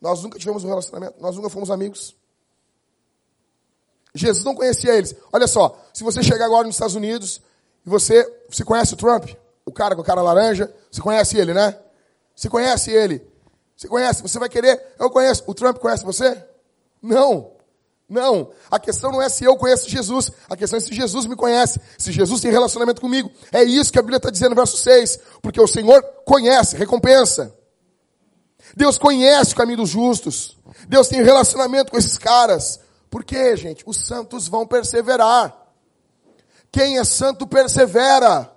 [0.00, 2.16] Nós nunca tivemos um relacionamento, nós nunca fomos amigos.
[4.14, 5.14] Jesus não conhecia eles.
[5.32, 7.40] Olha só, se você chegar agora nos Estados Unidos
[7.86, 9.30] e você, você conhece o Trump?
[9.64, 11.78] O cara com a cara laranja, você conhece ele, né?
[12.34, 13.24] Você conhece ele.
[13.76, 15.44] Você conhece, você vai querer, eu conheço.
[15.46, 16.44] O Trump conhece você?
[17.00, 17.52] Não.
[18.12, 18.50] Não.
[18.70, 20.30] A questão não é se eu conheço Jesus.
[20.48, 21.80] A questão é se Jesus me conhece.
[21.96, 23.30] Se Jesus tem relacionamento comigo.
[23.50, 25.18] É isso que a Bíblia está dizendo no verso 6.
[25.40, 27.56] Porque o Senhor conhece, recompensa.
[28.76, 30.58] Deus conhece o caminho dos justos.
[30.86, 32.80] Deus tem relacionamento com esses caras.
[33.10, 33.82] Por quê, gente?
[33.86, 35.56] Os santos vão perseverar.
[36.70, 38.50] Quem é santo persevera.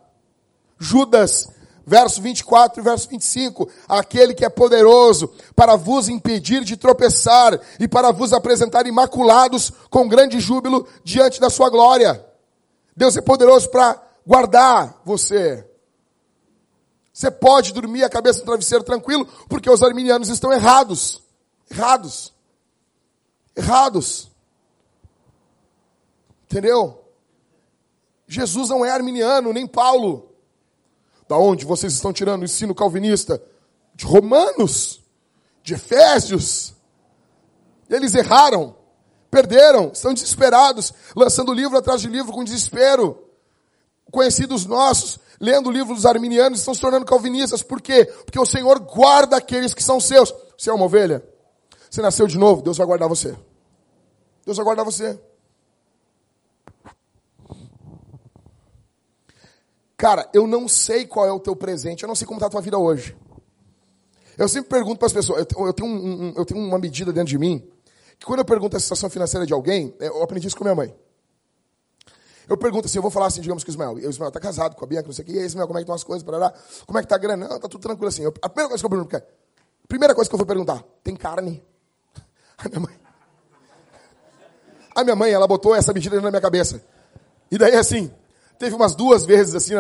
[0.78, 1.48] Judas,
[1.86, 7.88] verso 24 e verso 25, aquele que é poderoso para vos impedir de tropeçar e
[7.88, 12.26] para vos apresentar imaculados com grande júbilo diante da sua glória.
[12.96, 15.66] Deus é poderoso para guardar você.
[17.14, 21.22] Você pode dormir a cabeça no travesseiro tranquilo, porque os arminianos estão errados.
[21.72, 22.34] Errados.
[23.56, 24.32] Errados.
[26.44, 27.06] Entendeu?
[28.28, 30.25] Jesus não é arminiano, nem Paulo.
[31.28, 33.42] Da onde vocês estão tirando o ensino calvinista?
[33.94, 35.02] De Romanos,
[35.64, 36.74] de Efésios.
[37.90, 38.76] Eles erraram,
[39.30, 43.24] perderam, estão desesperados, lançando livro atrás de livro com desespero.
[44.12, 47.64] Conhecidos nossos, lendo o livro dos arminianos, estão se tornando calvinistas.
[47.64, 48.06] Por quê?
[48.06, 50.34] Porque o Senhor guarda aqueles que são seus.
[50.58, 51.24] Você é uma ovelha?
[51.90, 52.62] Você nasceu de novo?
[52.62, 53.36] Deus vai guardar você.
[54.46, 55.20] Deus vai guardar você.
[60.06, 62.50] Cara, eu não sei qual é o teu presente, eu não sei como está a
[62.52, 63.18] tua vida hoje.
[64.38, 67.30] Eu sempre pergunto para as pessoas, eu tenho, um, um, eu tenho uma medida dentro
[67.30, 67.68] de mim,
[68.20, 70.96] que quando eu pergunto a situação financeira de alguém, eu aprendi isso com minha mãe.
[72.48, 74.76] Eu pergunto assim, eu vou falar assim, digamos que o Ismael, o Ismael está casado
[74.76, 76.04] com a Bianca, não sei o quê, e aí, Ismael, como é que estão as
[76.04, 76.54] coisas, parará?
[76.86, 77.48] como é que está a grana?
[77.48, 78.22] Não, está tudo tranquilo assim.
[78.22, 81.16] Eu, a primeira coisa que eu pergunto, a primeira coisa que eu vou perguntar, tem
[81.16, 81.66] carne?
[82.60, 83.00] A minha mãe,
[84.94, 86.80] a minha mãe, ela botou essa medida na minha cabeça.
[87.50, 88.14] E daí, assim,
[88.58, 89.74] teve umas duas vezes, assim,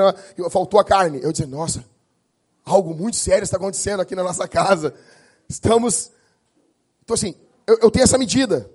[0.49, 1.19] faltou a carne.
[1.21, 1.83] Eu disse, nossa,
[2.63, 4.93] algo muito sério está acontecendo aqui na nossa casa.
[5.47, 6.11] Estamos.
[7.03, 7.35] Então, assim,
[7.67, 8.69] eu, eu tenho essa medida.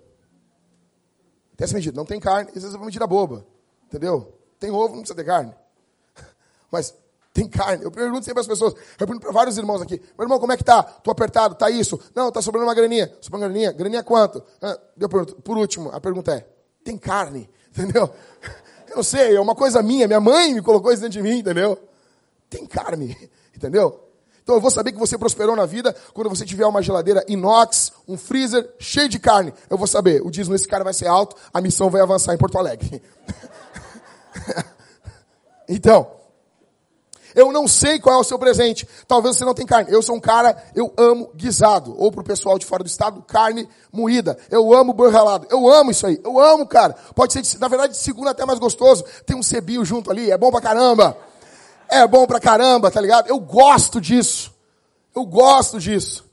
[1.57, 1.97] Tem essa medida.
[1.97, 3.47] Não tem carne, às vezes é uma medida boba.
[3.87, 4.33] Entendeu?
[4.59, 5.55] Tem ovo, não precisa ter carne.
[6.71, 6.95] Mas
[7.33, 7.85] tem carne.
[7.85, 10.57] Eu pergunto sempre às pessoas, eu pergunto para vários irmãos aqui, meu irmão, como é
[10.57, 10.83] que tá?
[10.83, 11.99] Tô apertado, tá isso?
[12.15, 13.13] Não, tá sobrando uma graninha.
[13.21, 13.73] Sobrando graninha?
[13.73, 14.43] Graninha quanto?
[14.61, 16.47] Ah, eu pergunto, por último, a pergunta é,
[16.85, 17.49] tem carne?
[17.71, 18.13] Entendeu?
[18.95, 21.79] Eu sei, é uma coisa minha, minha mãe me colocou isso dentro de mim, entendeu?
[22.49, 23.17] Tem carne,
[23.55, 24.07] entendeu?
[24.43, 27.93] Então eu vou saber que você prosperou na vida quando você tiver uma geladeira inox,
[28.09, 29.55] um freezer cheio de carne.
[29.69, 32.39] Eu vou saber, o dízimo desse cara vai ser alto, a missão vai avançar em
[32.39, 33.03] Porto Alegre.
[35.69, 36.20] então,
[37.35, 38.89] eu não sei qual é o seu presente.
[39.07, 39.93] Talvez você não tenha carne.
[39.93, 41.95] Eu sou um cara, eu amo guisado.
[41.99, 44.39] Ou pro pessoal de fora do estado, carne moída.
[44.51, 45.47] Eu amo boi ralado.
[45.51, 46.21] Eu amo isso aí.
[46.25, 46.95] Eu amo, cara.
[47.15, 49.05] Pode ser, na verdade, de segunda até mais gostoso.
[49.27, 50.31] Tem um cebinho junto ali.
[50.31, 51.17] É bom pra caramba.
[51.89, 53.29] É bom pra caramba, tá ligado?
[53.29, 54.55] Eu gosto disso.
[55.15, 56.30] Eu gosto disso.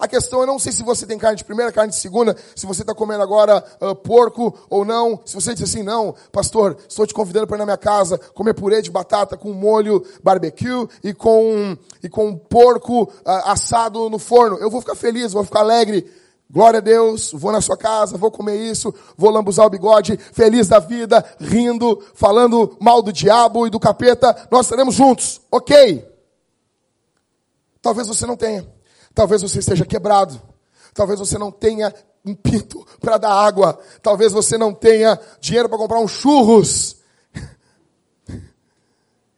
[0.00, 2.64] A questão é não sei se você tem carne de primeira, carne de segunda, se
[2.64, 5.20] você está comendo agora uh, porco ou não.
[5.26, 8.54] Se você diz assim, não, pastor, estou te convidando para ir na minha casa comer
[8.54, 13.10] purê de batata com molho barbecue e com, e com porco uh,
[13.44, 14.56] assado no forno.
[14.56, 16.10] Eu vou ficar feliz, vou ficar alegre.
[16.50, 20.66] Glória a Deus, vou na sua casa, vou comer isso, vou lambuzar o bigode, feliz
[20.66, 26.04] da vida, rindo, falando mal do diabo e do capeta, nós estaremos juntos, ok?
[27.82, 28.79] Talvez você não tenha.
[29.14, 30.40] Talvez você esteja quebrado.
[30.94, 31.94] Talvez você não tenha
[32.24, 33.78] um pinto para dar água.
[34.02, 36.96] Talvez você não tenha dinheiro para comprar um churros.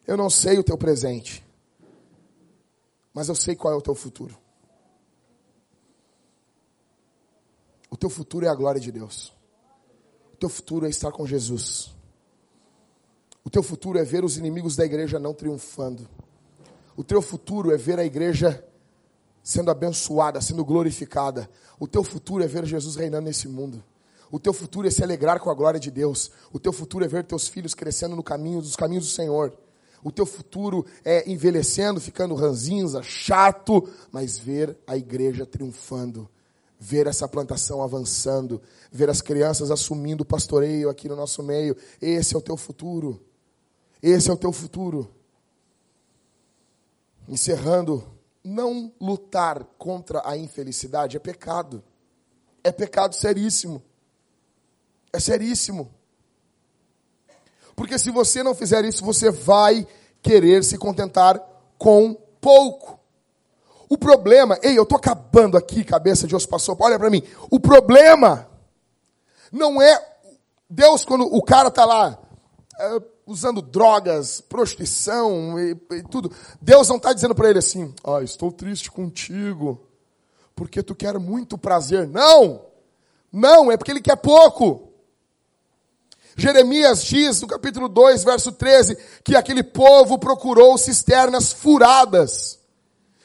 [0.07, 1.45] Eu não sei o teu presente.
[3.15, 4.39] Mas eu sei qual é o teu futuro.
[7.91, 9.35] O teu futuro é a glória de Deus.
[10.33, 11.95] O teu futuro é estar com Jesus.
[13.45, 16.09] O teu futuro é ver os inimigos da igreja não triunfando.
[16.97, 18.67] O teu futuro é ver a igreja
[19.43, 21.49] sendo abençoada, sendo glorificada.
[21.79, 23.83] O teu futuro é ver Jesus reinando nesse mundo.
[24.31, 26.31] O teu futuro é se alegrar com a glória de Deus.
[26.53, 29.53] O teu futuro é ver teus filhos crescendo no caminho dos caminhos do Senhor.
[30.03, 36.29] O teu futuro é envelhecendo, ficando ranzinza, chato, mas ver a igreja triunfando,
[36.79, 41.77] ver essa plantação avançando, ver as crianças assumindo o pastoreio aqui no nosso meio.
[42.01, 43.23] Esse é o teu futuro.
[44.03, 45.09] Esse é o teu futuro.
[47.29, 48.03] Encerrando
[48.45, 51.83] não lutar contra a infelicidade é pecado.
[52.65, 53.83] É pecado seríssimo.
[55.13, 55.93] É seríssimo.
[57.75, 59.87] Porque se você não fizer isso, você vai
[60.21, 61.41] querer se contentar
[61.79, 62.99] com pouco.
[63.89, 67.23] O problema, ei, eu tô acabando aqui, cabeça de osso passou, olha para mim.
[67.51, 68.49] O problema
[69.51, 70.17] não é
[70.69, 72.19] Deus quando o cara tá lá,
[72.79, 73.03] é,
[73.33, 76.31] usando drogas, prostituição e, e tudo.
[76.61, 79.81] Deus não está dizendo para ele assim: ah, estou triste contigo,
[80.55, 82.07] porque tu quer muito prazer.
[82.07, 82.67] Não!
[83.33, 84.93] Não, é porque ele quer pouco.
[86.37, 92.59] Jeremias diz no capítulo 2, verso 13, que aquele povo procurou cisternas furadas,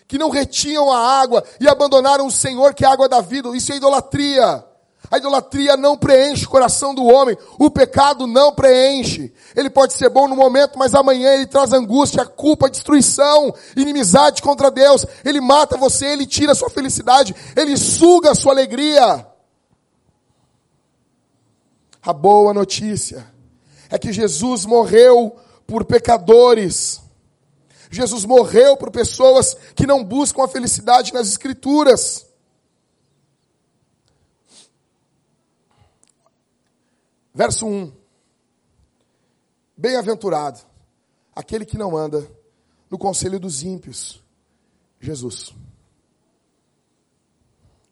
[0.07, 3.55] que não retinham a água e abandonaram o Senhor, que é a água da vida.
[3.55, 4.63] Isso é idolatria.
[5.09, 7.37] A idolatria não preenche o coração do homem.
[7.57, 9.33] O pecado não preenche.
[9.55, 14.69] Ele pode ser bom no momento, mas amanhã ele traz angústia, culpa, destruição, inimizade contra
[14.69, 15.05] Deus.
[15.23, 19.25] Ele mata você, ele tira a sua felicidade, ele suga a sua alegria.
[22.01, 23.25] A boa notícia
[23.89, 25.35] é que Jesus morreu
[25.65, 27.01] por pecadores.
[27.89, 32.26] Jesus morreu por pessoas que não buscam a felicidade nas Escrituras.
[37.37, 37.93] Verso 1.
[39.77, 40.59] Bem-aventurado
[41.35, 42.27] aquele que não anda
[42.89, 44.23] no conselho dos ímpios.
[44.99, 45.53] Jesus.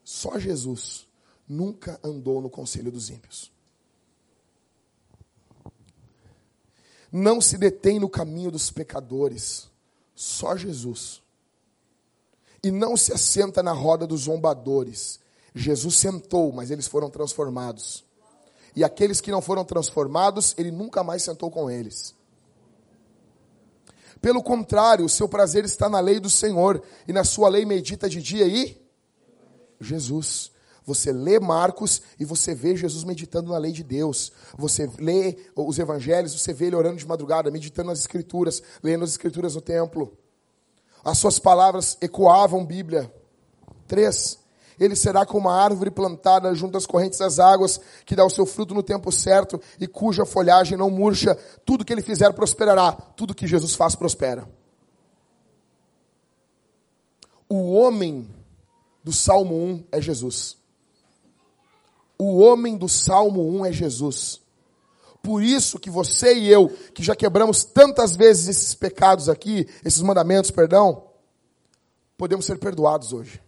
[0.02, 1.06] Só Jesus
[1.48, 3.52] nunca andou no conselho dos ímpios.
[7.12, 9.70] Não se detém no caminho dos pecadores.
[10.12, 11.22] Só Jesus.
[12.64, 15.20] E não se assenta na roda dos zombadores.
[15.54, 18.05] Jesus sentou, mas eles foram transformados
[18.76, 22.14] e aqueles que não foram transformados, ele nunca mais sentou com eles.
[24.20, 28.08] Pelo contrário, o seu prazer está na lei do Senhor, e na sua lei medita
[28.08, 28.78] de dia e
[29.80, 30.52] Jesus.
[30.84, 34.30] Você lê Marcos e você vê Jesus meditando na lei de Deus.
[34.56, 39.10] Você lê os evangelhos, você vê ele orando de madrugada, meditando nas escrituras, lendo as
[39.10, 40.16] escrituras no templo.
[41.04, 43.12] As suas palavras ecoavam Bíblia.
[43.88, 44.38] Três,
[44.78, 48.44] ele será como uma árvore plantada junto às correntes das águas, que dá o seu
[48.44, 51.34] fruto no tempo certo e cuja folhagem não murcha.
[51.64, 52.92] Tudo que ele fizer prosperará.
[52.92, 54.48] Tudo que Jesus faz prospera.
[57.48, 58.28] O homem
[59.02, 60.56] do Salmo 1 é Jesus.
[62.18, 64.40] O homem do Salmo 1 é Jesus.
[65.22, 70.00] Por isso que você e eu, que já quebramos tantas vezes esses pecados aqui, esses
[70.00, 71.04] mandamentos, perdão,
[72.16, 73.40] podemos ser perdoados hoje.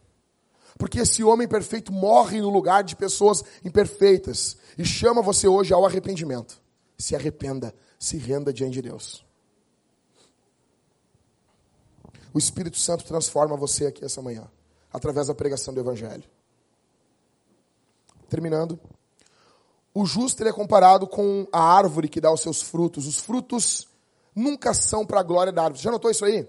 [0.79, 5.85] Porque esse homem perfeito morre no lugar de pessoas imperfeitas e chama você hoje ao
[5.85, 6.63] arrependimento.
[6.97, 9.27] Se arrependa, se renda diante de Deus.
[12.33, 14.49] O Espírito Santo transforma você aqui essa manhã,
[14.93, 16.25] através da pregação do Evangelho.
[18.29, 18.79] Terminando.
[19.93, 23.07] O justo é comparado com a árvore que dá os seus frutos.
[23.07, 23.89] Os frutos
[24.33, 25.81] nunca são para a glória da árvore.
[25.81, 26.43] Você já notou isso aí?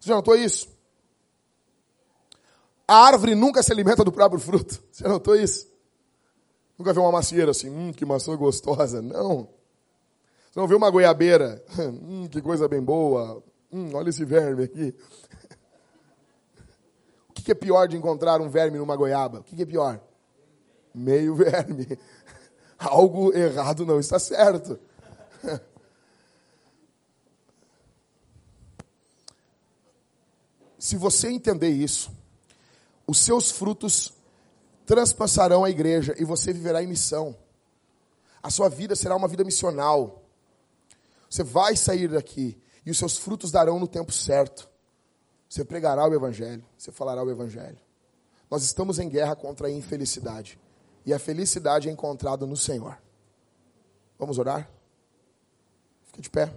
[0.00, 0.73] Você já notou isso?
[2.86, 4.82] A árvore nunca se alimenta do próprio fruto.
[4.92, 5.72] Você notou isso?
[6.78, 9.00] Nunca viu uma macieira assim, hum, que maçã gostosa.
[9.00, 9.48] Não.
[10.50, 13.42] Você não viu uma goiabeira, hum, que coisa bem boa.
[13.72, 14.94] Hum, olha esse verme aqui.
[17.36, 19.40] O que é pior de encontrar um verme numa goiaba?
[19.40, 20.00] O que é pior?
[20.94, 21.98] Meio verme.
[22.78, 24.78] Algo errado não está certo.
[30.78, 32.10] Se você entender isso,
[33.06, 34.12] os seus frutos
[34.86, 37.36] transpassarão a igreja e você viverá em missão.
[38.42, 40.22] A sua vida será uma vida missional.
[41.28, 44.68] Você vai sair daqui e os seus frutos darão no tempo certo.
[45.48, 47.78] Você pregará o evangelho, você falará o evangelho.
[48.50, 50.58] Nós estamos em guerra contra a infelicidade
[51.06, 52.98] e a felicidade é encontrada no Senhor.
[54.18, 54.70] Vamos orar?
[56.04, 56.52] Fique de pé.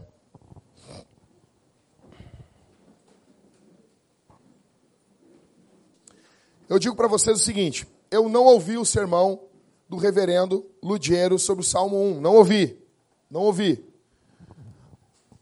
[6.69, 9.39] Eu digo para vocês o seguinte: eu não ouvi o sermão
[9.87, 12.21] do reverendo Ludiero sobre o Salmo 1.
[12.21, 12.77] Não ouvi.
[13.29, 13.83] Não ouvi.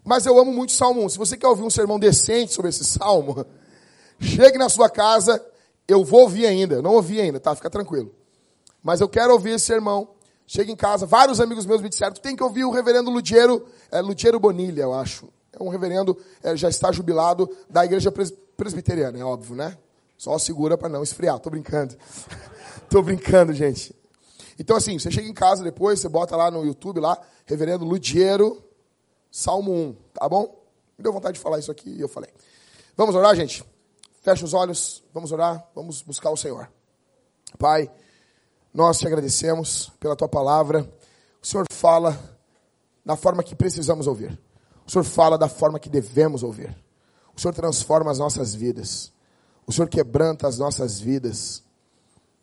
[0.04, 1.10] Mas eu amo muito o Salmo 1.
[1.10, 3.46] Se você quer ouvir um sermão decente sobre esse salmo,
[4.20, 5.44] chegue na sua casa.
[5.88, 6.82] Eu vou ouvir ainda.
[6.82, 7.56] Não ouvi ainda, tá?
[7.56, 8.14] Fica tranquilo.
[8.84, 10.10] Mas eu quero ouvir esse sermão.
[10.48, 11.08] Chega em casa.
[11.08, 14.84] Vários amigos meus me disseram: tu tem que ouvir o reverendo Ludiero, é, Ludiero Bonilha,
[14.84, 15.28] eu acho.
[15.52, 19.78] É um reverendo, é, já está jubilado da igreja pres presbiteriana, é óbvio, né?
[20.18, 21.40] Só segura para não esfriar.
[21.40, 21.96] Tô brincando.
[22.90, 23.96] Tô brincando, gente.
[24.58, 28.64] Então, assim, você chega em casa depois, você bota lá no YouTube, lá, Reverendo Ludiero,
[29.30, 30.64] Salmo 1, tá bom?
[30.98, 32.30] Me deu vontade de falar isso aqui e eu falei.
[32.96, 33.64] Vamos orar, gente?
[34.22, 36.72] Fecha os olhos, vamos orar, vamos buscar o Senhor.
[37.60, 37.92] Pai,
[38.74, 40.90] nós te agradecemos pela tua palavra.
[41.44, 42.18] O Senhor fala
[43.06, 44.40] da forma que precisamos ouvir.
[44.88, 46.76] O Senhor fala da forma que devemos ouvir.
[47.36, 49.12] O Senhor transforma as nossas vidas.
[49.68, 51.64] O Senhor quebranta as nossas vidas.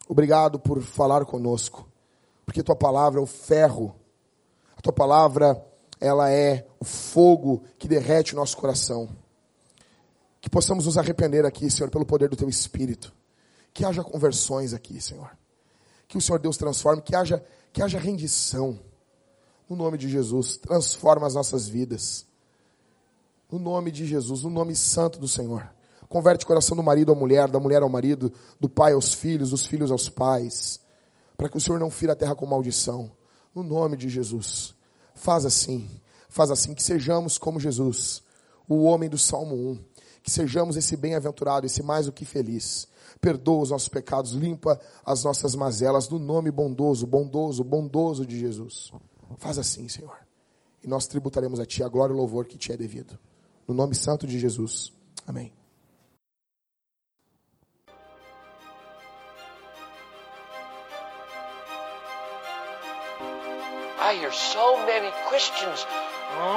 [0.07, 1.87] Obrigado por falar conosco,
[2.45, 3.95] porque tua palavra é o ferro,
[4.75, 5.65] a tua palavra
[5.99, 9.07] ela é o fogo que derrete o nosso coração.
[10.41, 13.13] Que possamos nos arrepender aqui, Senhor, pelo poder do teu Espírito.
[13.73, 15.31] Que haja conversões aqui, Senhor.
[16.05, 18.77] Que o Senhor Deus transforme, que haja, que haja rendição.
[19.69, 22.25] No nome de Jesus, transforma as nossas vidas.
[23.49, 25.73] No nome de Jesus, no nome santo do Senhor.
[26.13, 29.49] Converte o coração do marido à mulher, da mulher ao marido, do pai aos filhos,
[29.49, 30.79] dos filhos aos pais.
[31.35, 33.09] Para que o Senhor não fira a terra com maldição.
[33.55, 34.75] No nome de Jesus.
[35.15, 35.89] Faz assim.
[36.29, 38.21] Faz assim que sejamos como Jesus,
[38.69, 39.79] o homem do Salmo 1.
[40.21, 42.87] Que sejamos esse bem-aventurado, esse mais do que feliz.
[43.19, 48.91] Perdoa os nossos pecados, limpa as nossas mazelas, no nome bondoso, bondoso, bondoso de Jesus.
[49.39, 50.19] Faz assim, Senhor.
[50.83, 53.17] E nós tributaremos a Ti a glória e o louvor que Te é devido.
[53.67, 54.93] No nome santo de Jesus.
[55.25, 55.51] Amém.
[64.03, 65.87] I hear so many Christians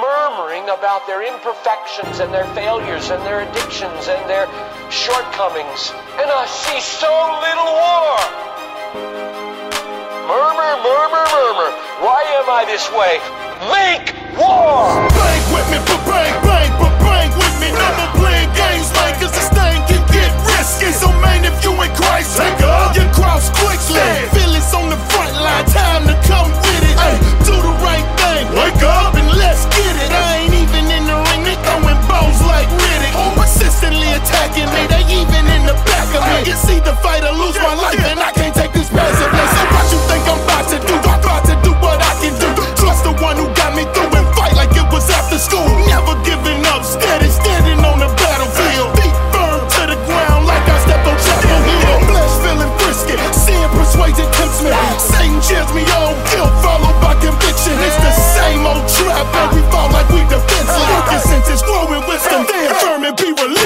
[0.03, 4.51] murmuring about their imperfections and their failures and their addictions and their
[4.91, 5.95] shortcomings.
[6.19, 8.19] And I see so little war.
[10.27, 11.71] Murmur, murmur, murmur.
[12.03, 13.15] Why am I this way?
[13.71, 15.07] Make war!
[15.07, 17.71] Bang with me, but bang, bang, but bang with me.
[17.71, 20.91] Never playing games, man, cause this thing can get risky.
[20.91, 24.03] So, man, if you in Christ, take up your cross quickly.
[24.35, 26.51] Feelings on the front line, time to come
[28.55, 30.11] Wake up and let's get it.
[30.11, 33.13] I ain't even in the ring, they throwing bones like Riddick.
[33.15, 36.47] Oh, persistently attacking me, they even in the back of me.
[36.47, 39.45] You see the fighter lose my life, and I can't take this passively.
[39.51, 40.95] So what you think I'm about to do?
[40.95, 42.49] I'm about to do what I can do.
[42.79, 45.67] Trust the one who got me through and fight like it was after school.
[45.85, 48.95] Never giving up, steady standing on the battlefield.
[48.95, 51.99] Feet firm to the ground like I stepped on Chapel Hill.
[52.09, 54.71] Flesh feeling frisky, sin persuades and tempts me.
[54.97, 56.26] Satan cheers me on.
[63.17, 63.56] be relaxed.